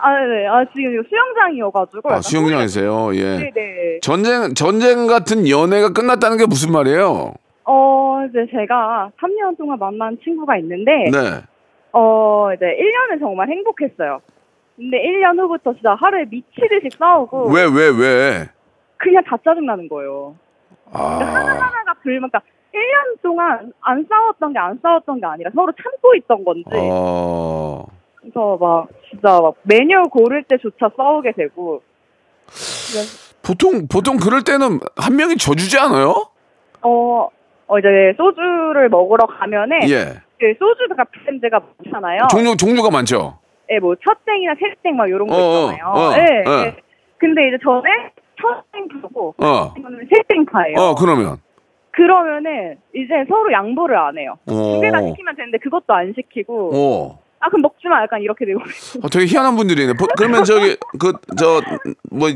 아, 0.00 0.10
네. 0.26 0.46
아, 0.48 0.64
지금 0.74 1.02
수영장이어가지고. 1.08 2.12
아, 2.12 2.20
수영장이세요. 2.20 3.14
예. 3.14 3.38
네 3.38 3.50
네. 3.54 3.98
전쟁, 4.02 4.54
전쟁 4.54 5.06
같은 5.06 5.48
연애가 5.48 5.92
끝났다는 5.92 6.36
게 6.36 6.46
무슨 6.46 6.72
말이에요? 6.72 7.34
어, 7.64 8.18
이제 8.28 8.46
제가 8.50 9.10
3년 9.20 9.56
동안 9.56 9.78
만난 9.78 10.18
친구가 10.24 10.56
있는데, 10.58 10.90
네. 11.12 11.40
어, 11.92 12.48
이제 12.54 12.64
1년은 12.66 13.20
정말 13.20 13.48
행복했어요. 13.48 14.20
근데 14.76 14.96
1년 14.98 15.38
후부터 15.38 15.74
진짜 15.74 15.94
하루에 15.94 16.24
미치듯이 16.28 16.88
싸우고, 16.98 17.50
왜, 17.52 17.62
왜, 17.64 17.88
왜? 17.88 18.48
그냥 18.96 19.22
다 19.24 19.36
짜증나는 19.44 19.88
거예요. 19.88 20.34
아, 20.92 21.18
하나가 21.18 21.94
불면, 22.02 22.30
그러니까 22.30 22.40
1년 22.74 23.22
동안 23.22 23.72
안 23.80 24.06
싸웠던 24.08 24.52
게 24.52 24.58
안 24.58 24.78
싸웠던 24.82 25.20
게 25.20 25.26
아니라 25.26 25.50
서로 25.54 25.72
참고 25.72 26.14
있던 26.16 26.44
건지, 26.44 26.64
어, 26.74 27.84
그래서 28.16 28.56
막, 28.60 28.88
진짜 29.10 29.40
막 29.40 29.54
메뉴 29.62 30.02
고를 30.10 30.42
때조차 30.44 30.90
싸우게 30.96 31.32
되고, 31.32 31.82
보통, 33.42 33.86
보통 33.88 34.16
그럴 34.16 34.42
때는 34.44 34.80
한 34.96 35.16
명이 35.16 35.36
져주지 35.36 35.78
않아요? 35.78 36.14
어, 36.82 37.28
어, 37.66 37.78
이제 37.78 37.88
소주를 38.16 38.88
먹으러 38.90 39.26
가면은, 39.26 39.80
예. 39.88 40.20
그 40.38 40.54
소주가 40.58 41.04
브랜드가 41.04 41.60
많잖아요. 41.84 42.28
종류, 42.30 42.56
종류가 42.56 42.90
많죠? 42.90 43.38
예, 43.70 43.78
뭐 43.80 43.94
첫땡이나 43.96 44.54
셋땡 44.60 44.96
막 44.96 45.08
이런 45.08 45.26
거 45.26 45.34
어, 45.34 45.38
어, 45.38 45.72
있잖아요. 45.72 45.92
어, 45.92 46.12
예, 46.16 46.48
어. 46.48 46.64
예. 46.66 46.76
근데 47.18 47.48
이제 47.48 47.58
저는 47.62 47.82
부르고 48.42 49.34
어, 49.38 49.74
셋땡파예요. 49.74 50.76
어, 50.78 50.94
그러면. 50.94 51.38
그러면은 51.90 52.76
이제 52.94 53.12
서로 53.28 53.50
양보를 53.52 53.96
안 53.96 54.16
해요. 54.18 54.34
어, 54.46 54.74
두개 54.76 54.90
다 54.90 54.98
시키면 55.02 55.34
되는데 55.36 55.58
그것도 55.58 55.92
안 55.92 56.12
시키고 56.14 56.70
어. 56.74 57.18
아 57.40 57.48
그럼 57.48 57.62
먹지 57.62 57.86
마 57.88 58.02
약간 58.02 58.20
이렇게 58.20 58.44
되고 58.46 58.60
어, 59.02 59.08
되게 59.08 59.26
희한한 59.26 59.56
분들이네. 59.56 59.94
보- 59.94 60.06
그러면 60.16 60.44
저기, 60.44 60.76
그, 60.98 61.12
저, 61.36 61.60
뭐, 62.10 62.28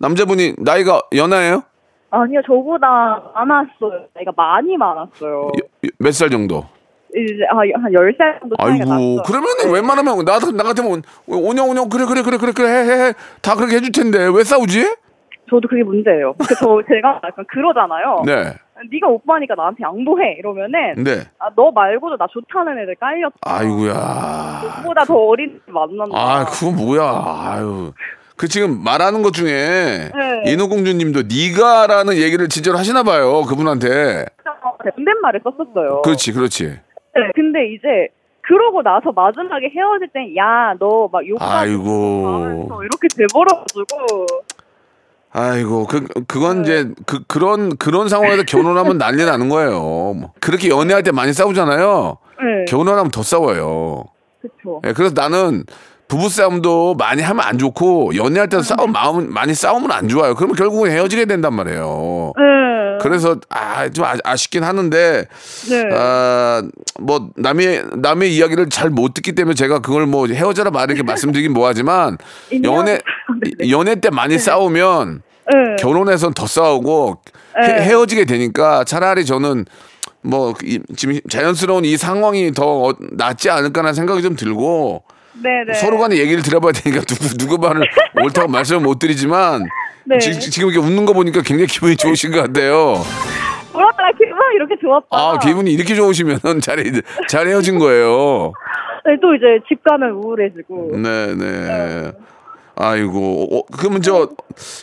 남자분이 0.00 0.54
나이가 0.58 1.00
연하예요? 1.14 1.62
아니요 2.10 2.40
저보다 2.46 3.22
많았어요. 3.34 4.06
내가 4.14 4.32
많이 4.36 4.76
많았어요. 4.76 5.50
몇 5.98 6.12
살 6.12 6.30
정도? 6.30 6.64
이제 7.14 7.44
아, 7.50 7.56
한 7.58 7.92
10살 7.92 8.40
정도 8.40 8.56
차이가 8.56 8.72
아이고, 8.74 8.84
났어요. 8.88 9.22
그러면은 9.26 9.72
웬만하면, 9.72 10.24
나, 10.24 10.38
나 10.38 10.62
같으면, 10.64 11.02
오냐, 11.26 11.62
오냐, 11.64 11.84
그래, 11.90 12.04
그래, 12.06 12.22
그래, 12.22 12.38
그래, 12.38 12.52
그래, 12.52 12.68
해, 12.68 12.84
해, 12.84 13.06
해. 13.08 13.12
다 13.42 13.54
그렇게 13.56 13.76
해줄 13.76 13.90
텐데, 13.92 14.28
왜 14.32 14.44
싸우지? 14.44 14.96
저도 15.50 15.68
그게 15.68 15.82
문제예요. 15.82 16.34
그래서 16.34 16.80
제가 16.88 17.20
약간 17.24 17.44
그러잖아요. 17.48 18.22
네, 18.24 18.54
네가 18.90 19.08
오빠니까 19.08 19.54
나한테 19.56 19.82
양보해 19.82 20.36
이러면은 20.38 21.02
네. 21.04 21.20
아, 21.38 21.50
너 21.56 21.70
말고도 21.72 22.16
나 22.16 22.26
좋다는 22.30 22.78
애들 22.82 22.94
깔렸다. 22.96 23.36
아이고야. 23.42 24.82
보다 24.86 25.04
더 25.04 25.14
어린 25.16 25.60
애 25.68 25.70
만난다. 25.72 26.16
아, 26.16 26.44
그거 26.46 26.70
뭐야. 26.72 27.02
아유. 27.04 27.92
그 28.36 28.48
지금 28.48 28.82
말하는 28.82 29.20
것 29.22 29.34
중에 29.34 29.50
네. 30.14 30.50
인호공주 30.52 30.94
님도 30.94 31.22
니가라는 31.28 32.14
얘기를 32.14 32.48
진짜로 32.48 32.78
하시나 32.78 33.02
봐요. 33.02 33.42
그분한테. 33.42 34.24
존댓말을 34.96 35.40
썼었어요. 35.44 36.00
그렇지, 36.02 36.32
그렇지. 36.32 36.64
네, 36.68 37.20
근데 37.34 37.66
이제 37.74 38.08
그러고 38.42 38.82
나서 38.82 39.12
마지막에 39.12 39.68
헤어질 39.68 40.08
땐 40.14 40.34
야 40.36 40.74
너 40.80 41.08
막 41.12 41.26
욕하고. 41.28 42.80
이렇게 42.82 43.08
돼버려가지고 43.14 44.26
아이고, 45.32 45.86
그, 45.86 46.06
그건 46.26 46.64
이제, 46.64 46.88
그, 47.06 47.20
그런, 47.28 47.76
그런 47.76 48.08
상황에서 48.08 48.42
결혼하면 48.42 48.98
난리 48.98 49.24
나는 49.24 49.48
거예요. 49.48 49.70
뭐. 49.80 50.32
그렇게 50.40 50.68
연애할 50.68 51.02
때 51.02 51.12
많이 51.12 51.32
싸우잖아요. 51.32 52.18
네, 52.42 52.64
결혼하면 52.66 53.10
더 53.10 53.22
싸워요. 53.22 54.06
그쵸. 54.40 54.80
예, 54.86 54.92
그래서 54.92 55.14
나는 55.14 55.64
부부싸움도 56.08 56.96
많이 56.96 57.22
하면 57.22 57.44
안 57.44 57.58
좋고, 57.58 58.16
연애할 58.16 58.48
때 58.48 58.60
싸움, 58.62 58.90
마음, 58.90 59.32
많이 59.32 59.54
싸우면 59.54 59.92
안 59.92 60.08
좋아요. 60.08 60.34
그러면 60.34 60.56
결국은 60.56 60.90
헤어지게 60.90 61.26
된단 61.26 61.54
말이에요. 61.54 62.32
네, 62.36 62.42
그래서, 63.00 63.36
아, 63.48 63.88
좀 63.88 64.04
아, 64.04 64.14
아쉽긴 64.24 64.62
하는데, 64.64 65.26
네, 65.68 65.88
아, 65.92 66.62
뭐 67.00 67.30
남의 67.36 67.84
남의 67.96 68.34
이야기를 68.36 68.68
잘 68.70 68.90
못 68.90 69.14
듣기 69.14 69.32
때문에 69.32 69.54
제가 69.54 69.78
그걸 69.80 70.06
뭐 70.06 70.26
헤어져라 70.26 70.70
말 70.70 70.88
이렇게 70.90 71.02
말씀드리긴 71.02 71.52
뭐하지만 71.52 72.18
연애 72.64 72.98
연애 73.70 73.94
때 73.96 74.10
많이 74.10 74.38
싸우면 74.38 75.22
네. 75.52 75.76
결혼해선 75.80 76.34
더 76.34 76.46
싸우고 76.46 77.22
헤, 77.62 77.66
네. 77.66 77.82
헤 77.88 77.94
어지게 77.94 78.24
되니까 78.24 78.84
차라리 78.84 79.24
저는 79.24 79.64
뭐 80.22 80.54
이- 80.64 80.80
지금 80.96 81.18
자연스러운 81.30 81.84
이 81.84 81.96
상황이 81.96 82.52
더 82.52 82.84
어- 82.88 82.94
낫지 83.12 83.48
않을까라는 83.50 83.94
생각이 83.94 84.22
좀 84.22 84.36
들고 84.36 85.02
네, 85.34 85.64
네. 85.66 85.74
서로 85.74 85.98
간에 85.98 86.16
얘기를 86.16 86.42
들어봐야 86.42 86.72
되니까 86.72 87.02
누구 87.04 87.28
누구 87.38 87.58
말을 87.58 87.82
옳다고 88.24 88.48
말씀을 88.48 88.80
못 88.80 88.98
드리지만 88.98 89.64
네. 90.04 90.18
지, 90.18 90.60
금 90.60 90.70
이렇게 90.70 90.84
웃는 90.86 91.06
거 91.06 91.12
보니까 91.12 91.42
굉장히 91.42 91.66
기분이 91.66 91.96
좋으신 91.96 92.32
것 92.32 92.42
같아요. 92.42 92.94
울었다가 93.72 94.10
기분 94.18 94.36
이렇게 94.56 94.74
좋았다. 94.80 95.06
아 95.10 95.38
기분이 95.38 95.72
이렇게 95.72 95.94
좋으시면 95.94 96.40
잘, 96.60 96.80
헤- 96.80 96.90
잘 97.28 97.46
헤어진 97.46 97.78
거예요. 97.78 98.52
네, 99.06 99.12
또 99.22 99.34
이제 99.34 99.46
집 99.68 99.82
가면 99.84 100.10
우울해지고. 100.10 100.96
네, 100.98 101.34
네. 101.34 102.12
아이고, 102.76 103.58
어, 103.58 103.62
그러면 103.76 104.00
저, 104.00 104.28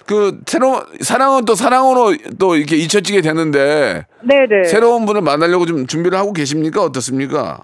그, 0.06 0.40
새로운, 0.46 0.84
사랑은 1.02 1.46
또 1.46 1.56
사랑으로 1.56 2.16
또 2.38 2.56
이렇게 2.56 2.76
잊혀지게 2.76 3.22
되는데, 3.22 4.06
네, 4.24 4.36
네. 4.48 4.64
새로운 4.68 5.06
분을 5.08 5.22
만나려고 5.22 5.66
좀 5.66 5.88
준비를 5.88 6.18
하고 6.18 6.32
계십니까? 6.32 6.84
어떻습니까? 6.84 7.64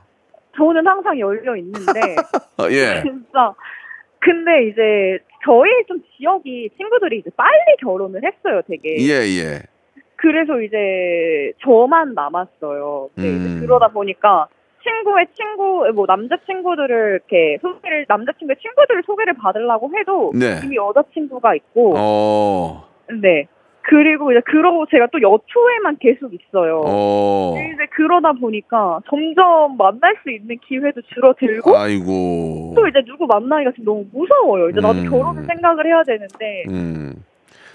저는 0.56 0.86
항상 0.86 1.20
열려 1.20 1.56
있는데 1.56 2.00
아, 2.58 2.68
예. 2.70 3.02
진짜. 3.02 3.54
근데 4.20 4.68
이제 4.68 5.20
저희 5.44 5.70
좀 5.88 6.02
지역이 6.16 6.70
친구들이 6.78 7.20
이제 7.20 7.30
빨리 7.36 7.76
결혼을 7.82 8.22
했어요, 8.24 8.62
되게. 8.68 8.96
예, 9.00 9.28
예. 9.42 9.62
그래서 10.16 10.62
이제 10.62 11.52
저만 11.62 12.14
남았어요. 12.14 13.10
네, 13.16 13.24
음. 13.30 13.60
그러다 13.62 13.90
보니까 13.90 14.48
친구의 14.82 15.28
친구, 15.36 15.86
뭐 15.94 16.06
남자 16.06 16.38
친구들을 16.46 17.20
이렇게 17.30 17.58
소개를 17.62 18.06
남자 18.08 18.32
친구의 18.38 18.56
친구들을 18.62 19.04
소개를 19.06 19.34
받으려고 19.34 19.92
해도 19.98 20.32
네. 20.34 20.62
이미 20.64 20.78
여자 20.78 21.04
친구가 21.14 21.56
있고, 21.56 21.96
어, 21.98 22.88
네. 23.22 23.48
그리고 23.86 24.32
이제 24.32 24.42
그러고 24.46 24.86
제가 24.90 25.08
또 25.12 25.22
여초에만 25.22 25.98
계속 26.00 26.32
있어요. 26.34 26.82
어. 26.86 27.54
이제 27.58 27.86
그러다 27.96 28.32
보니까 28.34 29.00
점점 29.10 29.76
만날 29.78 30.16
수 30.24 30.32
있는 30.32 30.58
기회도 30.68 31.02
줄어들고 31.14 31.78
아이고. 31.78 32.74
또 32.76 32.88
이제 32.88 33.00
누구 33.06 33.26
만나기가 33.28 33.72
지금 33.72 33.86
너무 33.86 34.06
무서워요. 34.14 34.70
이제 34.70 34.80
나도 34.80 35.00
음. 35.00 35.10
결혼을 35.10 35.46
생각을 35.46 35.86
해야 35.86 36.02
되는데 36.04 36.64
음. 36.70 37.14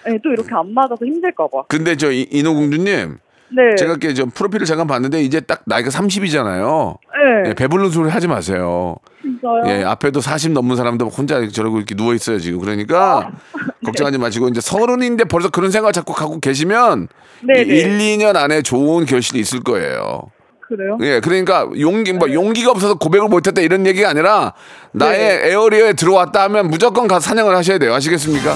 네, 0.07 0.19
또 0.23 0.31
이렇게 0.31 0.49
안 0.55 0.73
맞아서 0.73 1.05
힘들까 1.05 1.47
봐. 1.49 1.63
근데 1.69 1.95
저 1.97 2.11
이- 2.11 2.27
인호공주님, 2.31 3.19
네. 3.51 3.75
제가 3.77 3.93
이렇게 3.93 4.15
저 4.15 4.25
프로필을 4.27 4.65
잠깐 4.65 4.87
봤는데, 4.87 5.21
이제 5.21 5.41
딱 5.41 5.63
나이가 5.67 5.91
30이잖아요. 5.91 6.97
네. 7.45 7.51
예, 7.51 7.55
배부른 7.55 7.91
소리 7.91 8.09
하지 8.09 8.29
마세요. 8.29 8.97
진짜요? 9.41 9.63
예, 9.67 9.85
앞에도 9.85 10.21
40 10.21 10.53
넘는 10.53 10.77
사람도 10.77 11.09
혼자 11.09 11.47
저러고 11.49 11.79
이렇게 11.79 11.95
누워 11.95 12.15
있어요 12.15 12.39
지금. 12.39 12.61
그러니까 12.61 13.31
걱정하지 13.85 14.19
마시고 14.19 14.49
이제 14.49 14.61
서른인데 14.61 15.25
벌써 15.25 15.49
그런 15.49 15.71
생각 15.71 15.93
자꾸 15.93 16.13
갖고 16.13 16.41
계시면 16.41 17.09
네네. 17.43 17.63
1, 17.63 17.99
2년 17.99 18.37
안에 18.37 18.63
좋은 18.63 19.07
결실이 19.07 19.39
있을 19.41 19.61
거예요. 19.61 20.23
그래요? 20.69 20.99
예, 21.01 21.21
그러니까 21.21 21.67
용기 21.81 22.13
뭐 22.13 22.31
용기가 22.31 22.71
없어서 22.71 22.95
고백을 22.95 23.29
못했다 23.29 23.63
이런 23.63 23.87
얘기가 23.87 24.11
아니라 24.11 24.53
나의 24.93 25.19
네. 25.19 25.51
에어리어에 25.51 25.95
들어왔다 25.95 26.43
하면 26.43 26.69
무조건 26.69 27.09
가서 27.09 27.21
사냥을 27.21 27.57
하셔야 27.57 27.79
돼요. 27.79 27.95
아시겠습니까? 27.95 28.55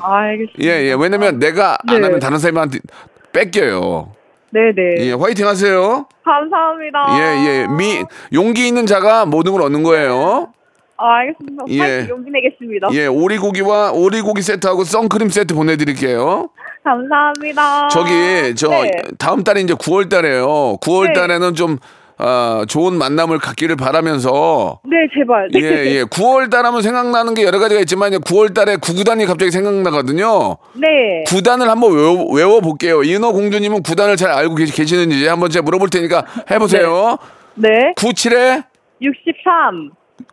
알겠습니다. 0.00 0.62
예, 0.62 0.84
예. 0.84 0.94
왜냐면 0.96 1.40
내가 1.40 1.76
안 1.88 1.96
네. 2.00 2.02
하면 2.06 2.20
다른 2.20 2.38
사람한테 2.38 2.78
뺏겨요. 3.32 4.12
네네. 4.50 5.06
예, 5.06 5.12
화이팅 5.12 5.46
하세요. 5.46 6.06
감사합니다. 6.24 6.98
예, 7.18 7.46
예. 7.46 7.66
미 7.66 8.04
용기 8.32 8.66
있는 8.66 8.86
자가 8.86 9.26
모든 9.26 9.52
걸 9.52 9.62
얻는 9.62 9.82
거예요. 9.82 10.52
아, 10.96 11.16
알겠습니다. 11.18 11.64
예. 11.68 11.78
파이팅 11.78 12.08
용기 12.08 12.30
내겠습니다. 12.30 12.88
예, 12.92 13.06
오리고기와 13.06 13.92
오리고기 13.92 14.42
세트하고 14.42 14.84
선크림 14.84 15.28
세트 15.28 15.54
보내드릴게요. 15.54 16.50
감사합니다. 16.82 17.88
저기 17.88 18.54
저 18.56 18.68
네. 18.70 18.90
다음 19.18 19.44
달에 19.44 19.60
이제 19.60 19.74
9월 19.74 20.08
달에요. 20.08 20.78
9월 20.80 21.08
네. 21.08 21.12
달에는 21.12 21.54
좀 21.54 21.78
아, 22.20 22.64
좋은 22.68 22.94
만남을 22.98 23.38
갖기를 23.38 23.76
바라면서 23.76 24.80
네, 24.84 24.96
제발. 25.16 25.48
네. 25.52 25.60
예, 25.60 25.98
예. 25.98 26.04
9월 26.04 26.50
달 26.50 26.66
하면 26.66 26.82
생각나는 26.82 27.34
게 27.34 27.44
여러 27.44 27.60
가지가 27.60 27.80
있지만 27.82 28.10
9월 28.12 28.52
달에 28.52 28.76
구구단이 28.76 29.24
갑자기 29.24 29.52
생각나거든요. 29.52 30.56
네. 30.74 31.24
구단을 31.28 31.68
한번 31.68 31.94
외워, 31.94 32.26
외워볼게요. 32.32 33.04
인어 33.04 33.30
공주님은 33.30 33.82
구단을 33.84 34.16
잘 34.16 34.32
알고 34.32 34.56
계시, 34.56 34.72
계시는지 34.72 35.28
한번 35.28 35.50
제가 35.50 35.62
물어볼 35.62 35.90
테니까 35.90 36.24
해보세요. 36.50 37.18
네. 37.54 37.68
97에 37.96 38.64
63, 39.00 39.90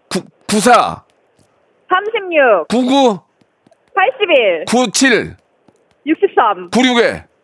9, 0.10 0.22
94, 0.48 1.04
36, 1.88 2.68
99, 2.68 3.20
81, 3.94 4.66
97, 4.68 5.38
63, 6.08 6.70
96에. 6.72 7.35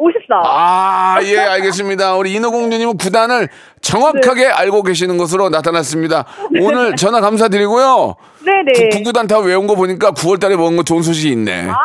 54. 0.00 0.42
아, 0.44 1.18
예, 1.24 1.38
알겠습니다. 1.38 2.14
우리 2.16 2.32
인어공주님은 2.32 2.96
구단을 2.96 3.48
정확하게 3.82 4.44
네. 4.44 4.48
알고 4.48 4.82
계시는 4.82 5.18
것으로 5.18 5.50
나타났습니다. 5.50 6.24
오늘 6.60 6.96
전화 6.96 7.20
감사드리고요. 7.20 8.14
네네. 8.44 8.88
구구단 8.96 9.26
다 9.26 9.38
외운 9.38 9.66
거 9.66 9.74
보니까 9.74 10.12
9월 10.12 10.40
달에 10.40 10.56
먹은 10.56 10.76
거 10.76 10.82
좋은 10.82 11.02
소식이 11.02 11.30
있네. 11.32 11.68
아, 11.68 11.76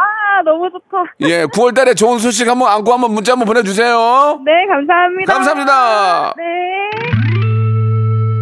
너무 0.45 0.69
좋다. 0.71 1.03
예, 1.21 1.45
9월 1.45 1.75
달에 1.75 1.93
좋은 1.93 2.19
소식 2.19 2.47
한번 2.47 2.71
안고 2.71 2.93
한번 2.93 3.13
문자 3.13 3.33
한번 3.33 3.47
보내주세요. 3.47 4.39
네, 4.45 4.51
감사합니다. 4.69 5.33
감사합니다. 5.33 6.33
네. 6.37 6.43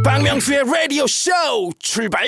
박명수의 0.05 0.63
라디오 0.65 1.07
쇼 1.07 1.31
출발 1.79 2.27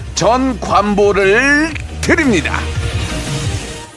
전 0.21 0.59
관보를 0.59 1.71
드립니다. 1.99 2.53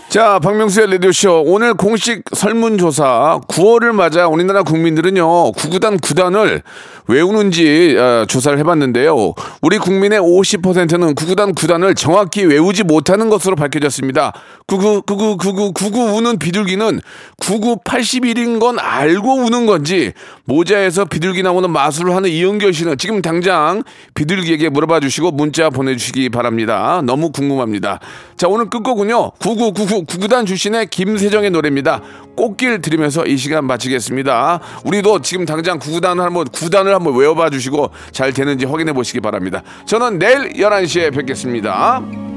자, 0.09 0.39
박명수의 0.39 0.93
라디오쇼. 0.93 1.43
오늘 1.45 1.75
공식 1.75 2.23
설문조사 2.33 3.41
9월을 3.47 3.93
맞아 3.93 4.27
우리나라 4.27 4.63
국민들은요, 4.63 5.53
구구단 5.53 5.99
구단을 5.99 6.63
외우는지 7.07 7.97
어, 7.99 8.25
조사를 8.27 8.59
해봤는데요. 8.59 9.35
우리 9.61 9.79
국민의 9.79 10.21
50%는 10.21 11.15
구구단 11.15 11.55
구단을 11.55 11.95
정확히 11.95 12.45
외우지 12.45 12.85
못하는 12.85 13.29
것으로 13.29 13.57
밝혀졌습니다. 13.57 14.33
구구, 14.67 15.03
구구, 15.03 15.37
구구, 15.37 15.73
구구 15.73 16.01
우는 16.17 16.39
비둘기는 16.39 17.01
구구 17.39 17.77
81인 17.85 18.59
건 18.61 18.79
알고 18.79 19.35
우는 19.35 19.67
건지 19.67 20.13
모자에서 20.45 21.05
비둘기 21.05 21.43
나오는 21.43 21.71
마술을 21.71 22.15
하는 22.15 22.31
이은결 22.31 22.73
씨는 22.73 22.97
지금 22.99 23.21
당장 23.21 23.83
비둘기에게 24.15 24.71
물어봐 24.71 25.01
주시고 25.01 25.33
문자 25.33 25.71
보내주시기 25.71 26.31
바랍니다. 26.31 27.03
너무 27.05 27.31
궁금합니다. 27.31 28.01
자, 28.37 28.49
오늘 28.49 28.71
끝곡은요. 28.71 29.33
9999 29.41 30.05
구구단 30.07 30.47
출신의 30.47 30.87
김세정의 30.87 31.51
노래입니다. 31.51 32.01
꽃길 32.37 32.81
들으면서 32.81 33.27
이 33.27 33.37
시간 33.37 33.65
마치겠습니다. 33.67 34.61
우리도 34.85 35.21
지금 35.21 35.45
당장 35.45 35.79
구구단을 35.79 36.25
한번 36.25 36.47
구단을 36.49 36.94
한번 36.95 37.17
외워봐 37.17 37.51
주시고 37.51 37.91
잘 38.13 38.33
되는지 38.33 38.67
확인해 38.67 38.93
보시기 38.93 39.21
바랍니다. 39.21 39.63
저는 39.87 40.19
내일 40.19 40.53
11시에 40.55 41.15
뵙겠습니다. 41.15 42.34